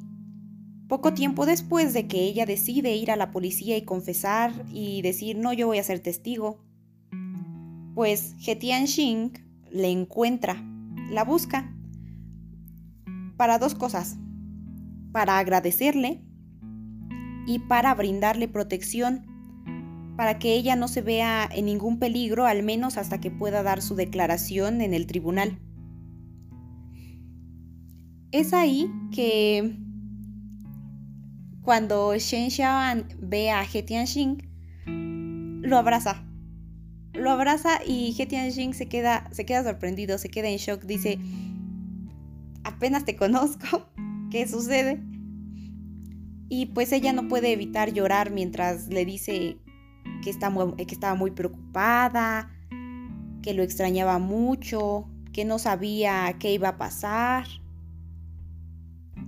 poco 0.89 1.15
tiempo 1.15 1.47
después 1.47 1.93
de 1.93 2.09
que 2.09 2.25
ella 2.25 2.47
decide 2.47 2.97
ir 2.97 3.11
a 3.11 3.17
la 3.17 3.31
policía 3.31 3.77
y 3.77 3.85
confesar 3.85 4.65
y 4.73 5.03
decir, 5.03 5.37
no, 5.37 5.53
yo 5.53 5.67
voy 5.67 5.79
a 5.79 5.85
ser 5.85 6.01
testigo, 6.01 6.65
pues 7.95 8.35
He 8.45 8.57
Tianxing 8.57 9.33
le 9.71 9.91
encuentra, 9.91 10.65
la 11.11 11.25
busca 11.25 11.77
para 13.37 13.59
dos 13.59 13.75
cosas, 13.75 14.17
para 15.13 15.39
agradecerle 15.39 16.25
y 17.47 17.59
para 17.61 17.95
brindarle 17.95 18.49
protección, 18.49 19.30
para 20.21 20.39
que 20.39 20.53
ella 20.53 20.77
no 20.77 20.87
se 20.87 21.01
vea 21.01 21.49
en 21.51 21.65
ningún 21.65 21.99
peligro, 21.99 22.45
al 22.45 22.63
menos 22.63 22.99
hasta 22.99 23.23
que 23.23 23.31
pueda 23.31 23.63
dar 23.63 23.81
su 23.81 23.95
declaración 23.95 24.83
en 24.83 24.93
el 24.93 25.07
tribunal. 25.07 25.59
Es 28.31 28.53
ahí 28.53 28.91
que 29.15 29.79
cuando 31.63 32.15
Shen 32.19 32.51
Xiaoan 32.51 33.07
ve 33.19 33.51
a 33.51 33.65
He 33.65 33.83
Tianxing, 33.83 35.63
lo 35.63 35.79
abraza 35.79 36.29
lo 37.15 37.31
abraza 37.31 37.83
y 37.87 38.15
He 38.19 38.27
Tianxing 38.27 38.75
se 38.75 38.91
queda, 38.91 39.27
se 39.33 39.47
queda 39.47 39.65
sorprendido, 39.65 40.19
se 40.19 40.29
queda 40.29 40.51
en 40.51 40.59
shock, 40.59 40.83
dice, 40.83 41.19
apenas 42.63 43.07
te 43.07 43.17
conozco, 43.17 43.89
¿qué 44.31 44.47
sucede? 44.47 45.01
Y 46.51 46.67
pues 46.67 46.93
ella 46.93 47.15
no 47.15 47.27
puede 47.27 47.53
evitar 47.53 47.95
llorar 47.95 48.31
mientras 48.31 48.89
le 48.89 49.07
dice 49.07 49.57
que, 50.23 50.31
está 50.31 50.53
que 50.77 50.95
estaba 50.95 51.15
muy 51.15 51.31
preocupada, 51.31 52.51
que 53.43 53.55
lo 53.55 53.63
extrañaba 53.63 54.19
mucho, 54.19 55.09
que 55.33 55.45
no 55.45 55.59
sabía 55.59 56.37
qué 56.39 56.53
iba 56.53 56.69
a 56.69 56.79
pasar 56.79 57.47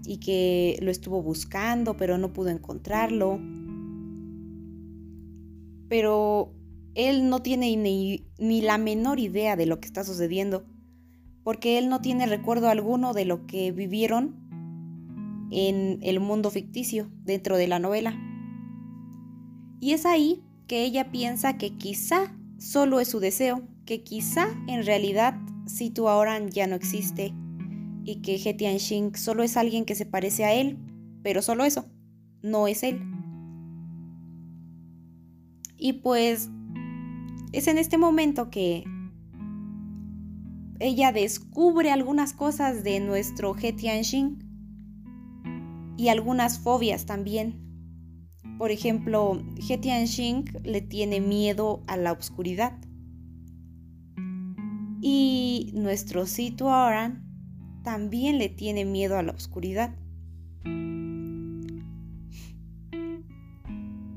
y 0.04 0.18
que 0.18 0.78
lo 0.82 0.90
estuvo 0.90 1.22
buscando 1.22 1.96
pero 1.96 2.18
no 2.18 2.32
pudo 2.32 2.48
encontrarlo. 2.48 3.40
Pero 5.88 6.54
él 6.94 7.28
no 7.28 7.40
tiene 7.40 7.76
ni, 7.76 8.26
ni, 8.38 8.61
la 8.61 8.78
menor 8.78 9.18
idea 9.18 9.56
de 9.56 9.66
lo 9.66 9.80
que 9.80 9.87
está 9.87 10.04
sucediendo, 10.04 10.64
porque 11.42 11.78
él 11.78 11.88
no 11.88 12.00
tiene 12.00 12.26
recuerdo 12.26 12.68
alguno 12.68 13.12
de 13.12 13.24
lo 13.24 13.46
que 13.46 13.72
vivieron 13.72 14.40
en 15.50 15.98
el 16.02 16.18
mundo 16.20 16.50
ficticio 16.50 17.11
dentro 17.24 17.56
de 17.56 17.68
la 17.68 17.78
novela. 17.78 18.18
Y 19.80 19.92
es 19.92 20.06
ahí 20.06 20.42
que 20.72 20.85
ella 20.85 21.11
piensa 21.11 21.58
que 21.58 21.76
quizá 21.76 22.35
solo 22.56 22.98
es 22.98 23.08
su 23.08 23.20
deseo, 23.20 23.61
que 23.85 24.02
quizá 24.02 24.46
en 24.68 24.87
realidad 24.87 25.38
Situ 25.66 26.08
Aoran 26.08 26.48
ya 26.48 26.66
no 26.66 26.76
existe 26.76 27.35
y 28.04 28.22
que 28.22 28.37
He 28.37 28.54
Tianxing 28.54 29.14
solo 29.14 29.42
es 29.42 29.58
alguien 29.58 29.85
que 29.85 29.94
se 29.94 30.06
parece 30.06 30.46
a 30.46 30.54
él, 30.54 30.78
pero 31.22 31.42
solo 31.42 31.66
eso, 31.66 31.85
no 32.40 32.68
es 32.68 32.85
él. 32.85 33.02
Y 35.76 35.92
pues 35.92 36.48
es 37.52 37.66
en 37.66 37.76
este 37.76 37.98
momento 37.98 38.48
que 38.48 38.85
ella 40.80 41.12
descubre 41.12 41.90
algunas 41.90 42.32
cosas 42.32 42.82
de 42.82 42.98
nuestro 42.98 43.54
He 43.61 43.74
Tianxing 43.74 44.38
y 45.98 46.08
algunas 46.08 46.58
fobias 46.58 47.04
también. 47.04 47.71
Por 48.58 48.70
ejemplo, 48.70 49.42
He 49.68 49.78
Tianxing 49.78 50.44
le 50.64 50.80
tiene 50.80 51.20
miedo 51.20 51.82
a 51.86 51.96
la 51.96 52.12
oscuridad. 52.12 52.78
Y 55.00 55.72
nuestro 55.74 56.26
Situ 56.26 56.68
Aoran 56.68 57.24
también 57.82 58.38
le 58.38 58.48
tiene 58.48 58.84
miedo 58.84 59.18
a 59.18 59.22
la 59.22 59.32
oscuridad. 59.32 59.96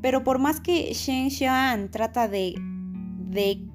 Pero 0.01 0.23
por 0.23 0.37
más 0.37 0.59
que 0.59 0.93
Shen 0.93 1.31
Xian 1.31 1.89
trata 1.89 2.27
de, 2.27 2.53
de 3.31 3.67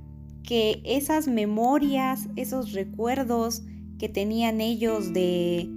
que 0.45 0.81
esas 0.85 1.27
memorias, 1.27 2.29
esos 2.37 2.73
recuerdos 2.73 3.63
que 3.99 4.09
tenían 4.09 4.61
ellos 4.61 5.13
de, 5.13 5.69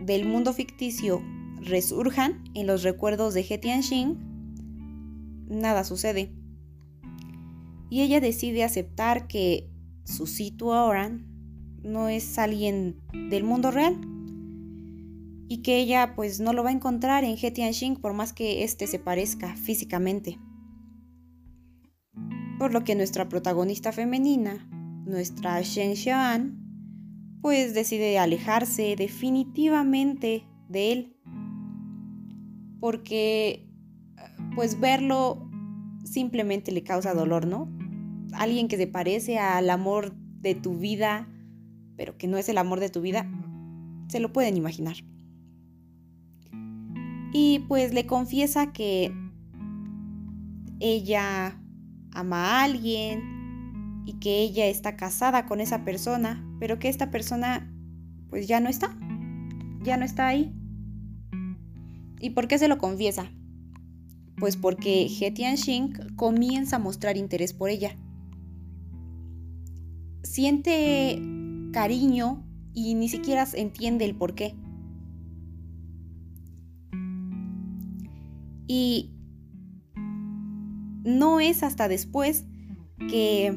del 0.00 0.26
mundo 0.26 0.54
ficticio 0.54 1.22
resurjan 1.60 2.44
en 2.54 2.66
los 2.66 2.82
recuerdos 2.82 3.34
de 3.34 3.46
He 3.48 3.58
Tianxing, 3.58 4.18
nada 5.48 5.84
sucede. 5.84 6.32
Y 7.90 8.02
ella 8.02 8.20
decide 8.20 8.64
aceptar 8.64 9.26
que 9.26 9.70
su 10.04 10.26
Situ 10.26 10.72
Aoran 10.72 11.26
no 11.82 12.08
es 12.08 12.38
alguien 12.38 13.00
del 13.30 13.44
mundo 13.44 13.70
real 13.70 13.96
y 15.48 15.62
que 15.62 15.78
ella 15.78 16.14
pues 16.16 16.40
no 16.40 16.52
lo 16.52 16.64
va 16.64 16.70
a 16.70 16.74
encontrar 16.74 17.24
en 17.24 17.36
He 17.40 17.50
Tianxing 17.50 17.96
por 17.96 18.12
más 18.12 18.32
que 18.32 18.64
éste 18.64 18.86
se 18.86 18.98
parezca 18.98 19.54
físicamente. 19.56 20.38
Por 22.58 22.72
lo 22.72 22.84
que 22.84 22.94
nuestra 22.94 23.28
protagonista 23.28 23.92
femenina, 23.92 24.68
nuestra 25.06 25.60
Shen 25.60 25.94
Xian, 25.94 26.66
pues 27.42 27.74
decide 27.74 28.18
alejarse 28.18 28.96
definitivamente 28.96 30.48
de 30.68 30.92
él. 30.92 31.15
Porque 32.80 33.66
pues 34.54 34.80
verlo 34.80 35.48
simplemente 36.04 36.72
le 36.72 36.82
causa 36.82 37.14
dolor, 37.14 37.46
¿no? 37.46 37.68
Alguien 38.32 38.68
que 38.68 38.76
se 38.76 38.86
parece 38.86 39.38
al 39.38 39.70
amor 39.70 40.14
de 40.40 40.54
tu 40.54 40.78
vida, 40.78 41.28
pero 41.96 42.16
que 42.16 42.28
no 42.28 42.36
es 42.38 42.48
el 42.48 42.58
amor 42.58 42.80
de 42.80 42.88
tu 42.88 43.00
vida, 43.00 43.30
se 44.08 44.20
lo 44.20 44.32
pueden 44.32 44.56
imaginar. 44.56 44.96
Y 47.32 47.60
pues 47.68 47.92
le 47.92 48.06
confiesa 48.06 48.72
que 48.72 49.12
ella 50.80 51.60
ama 52.12 52.46
a 52.46 52.64
alguien 52.64 54.02
y 54.06 54.14
que 54.14 54.40
ella 54.40 54.66
está 54.66 54.96
casada 54.96 55.46
con 55.46 55.60
esa 55.60 55.84
persona, 55.84 56.42
pero 56.60 56.78
que 56.78 56.88
esta 56.88 57.10
persona 57.10 57.72
pues 58.30 58.46
ya 58.46 58.60
no 58.60 58.68
está, 58.68 58.96
ya 59.82 59.96
no 59.96 60.04
está 60.04 60.28
ahí. 60.28 60.54
¿Y 62.26 62.30
por 62.30 62.48
qué 62.48 62.58
se 62.58 62.66
lo 62.66 62.78
confiesa? 62.78 63.30
Pues 64.36 64.56
porque 64.56 65.06
He 65.06 65.30
Tianxing 65.30 66.16
comienza 66.16 66.74
a 66.74 66.78
mostrar 66.80 67.16
interés 67.16 67.52
por 67.52 67.70
ella. 67.70 67.96
Siente 70.24 71.22
cariño 71.72 72.44
y 72.74 72.94
ni 72.94 73.08
siquiera 73.08 73.46
entiende 73.54 74.06
el 74.06 74.16
por 74.16 74.34
qué. 74.34 74.56
Y 78.66 79.14
no 81.04 81.38
es 81.38 81.62
hasta 81.62 81.86
después 81.86 82.44
que 83.08 83.56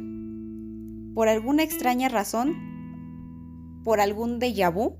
por 1.15 1.27
alguna 1.27 1.63
extraña 1.63 2.07
razón, 2.07 2.53
por 3.83 3.99
algún 3.99 4.39
déjà 4.39 4.71
vu, 4.71 4.97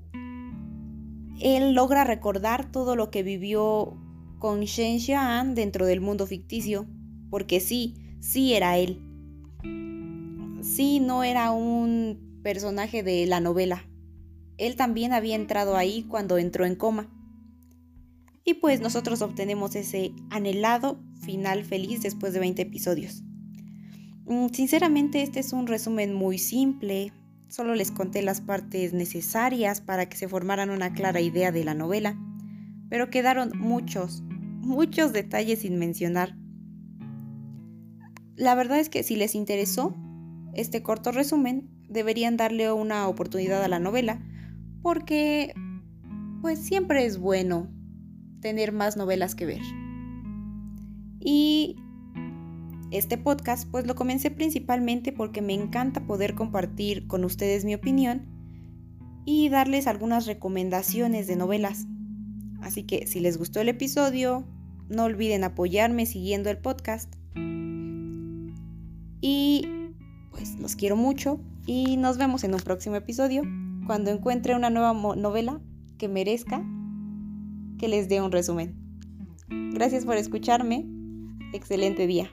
él 1.40 1.74
logra 1.74 2.04
recordar 2.04 2.70
todo 2.70 2.96
lo 2.96 3.10
que 3.10 3.22
vivió 3.22 3.96
con 4.38 4.60
Shen 4.62 5.00
Xian 5.00 5.54
dentro 5.54 5.86
del 5.86 6.00
mundo 6.00 6.26
ficticio, 6.26 6.86
porque 7.30 7.60
sí, 7.60 7.94
sí 8.20 8.54
era 8.54 8.78
él. 8.78 9.02
Sí, 10.62 11.00
no 11.00 11.24
era 11.24 11.50
un 11.50 12.40
personaje 12.42 13.02
de 13.02 13.26
la 13.26 13.40
novela. 13.40 13.84
Él 14.58 14.76
también 14.76 15.12
había 15.12 15.36
entrado 15.36 15.76
ahí 15.76 16.04
cuando 16.08 16.38
entró 16.38 16.64
en 16.66 16.74
coma. 16.74 17.08
Y 18.44 18.54
pues 18.54 18.80
nosotros 18.80 19.22
obtenemos 19.22 19.74
ese 19.76 20.12
anhelado 20.30 21.00
final 21.20 21.64
feliz 21.64 22.02
después 22.02 22.32
de 22.32 22.40
20 22.40 22.62
episodios. 22.62 23.22
Mm, 24.26 24.48
sinceramente 24.52 25.22
este 25.22 25.40
es 25.40 25.52
un 25.52 25.66
resumen 25.66 26.14
muy 26.14 26.38
simple, 26.38 27.12
solo 27.50 27.74
les 27.74 27.90
conté 27.90 28.22
las 28.22 28.40
partes 28.40 28.92
necesarias 28.92 29.80
para 29.80 30.08
que 30.08 30.16
se 30.16 30.28
formaran 30.28 30.70
una 30.70 30.94
clara 30.94 31.20
idea 31.20 31.52
de 31.52 31.64
la 31.64 31.74
novela, 31.74 32.16
pero 32.88 33.10
quedaron 33.10 33.52
muchos, 33.58 34.22
muchos 34.22 35.12
detalles 35.12 35.60
sin 35.60 35.78
mencionar. 35.78 36.36
La 38.36 38.54
verdad 38.54 38.78
es 38.78 38.88
que 38.88 39.02
si 39.02 39.16
les 39.16 39.34
interesó 39.34 39.94
este 40.54 40.82
corto 40.82 41.10
resumen, 41.12 41.68
deberían 41.88 42.36
darle 42.36 42.72
una 42.72 43.08
oportunidad 43.08 43.62
a 43.64 43.68
la 43.68 43.80
novela, 43.80 44.22
porque 44.80 45.52
pues 46.40 46.60
siempre 46.60 47.04
es 47.04 47.18
bueno 47.18 47.68
tener 48.40 48.72
más 48.72 48.96
novelas 48.96 49.34
que 49.34 49.46
ver. 49.46 49.62
Y 51.18 51.76
este 52.90 53.18
podcast 53.18 53.70
pues 53.70 53.86
lo 53.86 53.94
comencé 53.94 54.30
principalmente 54.30 55.12
porque 55.12 55.42
me 55.42 55.54
encanta 55.54 56.06
poder 56.06 56.34
compartir 56.34 57.06
con 57.06 57.24
ustedes 57.24 57.64
mi 57.64 57.74
opinión 57.74 58.26
y 59.24 59.48
darles 59.48 59.86
algunas 59.86 60.26
recomendaciones 60.26 61.26
de 61.26 61.36
novelas. 61.36 61.86
Así 62.62 62.82
que 62.82 63.06
si 63.06 63.20
les 63.20 63.38
gustó 63.38 63.60
el 63.60 63.68
episodio, 63.68 64.46
no 64.88 65.04
olviden 65.04 65.44
apoyarme 65.44 66.04
siguiendo 66.06 66.50
el 66.50 66.58
podcast. 66.58 67.14
Y 69.20 69.68
pues 70.30 70.58
los 70.58 70.76
quiero 70.76 70.96
mucho 70.96 71.40
y 71.66 71.96
nos 71.96 72.18
vemos 72.18 72.44
en 72.44 72.54
un 72.54 72.60
próximo 72.60 72.96
episodio 72.96 73.42
cuando 73.86 74.10
encuentre 74.10 74.56
una 74.56 74.70
nueva 74.70 74.92
novela 75.14 75.60
que 75.98 76.08
merezca 76.08 76.64
que 77.78 77.88
les 77.88 78.08
dé 78.08 78.20
un 78.20 78.32
resumen. 78.32 78.74
Gracias 79.48 80.04
por 80.04 80.16
escucharme. 80.16 80.86
Excelente 81.52 82.06
día. 82.06 82.30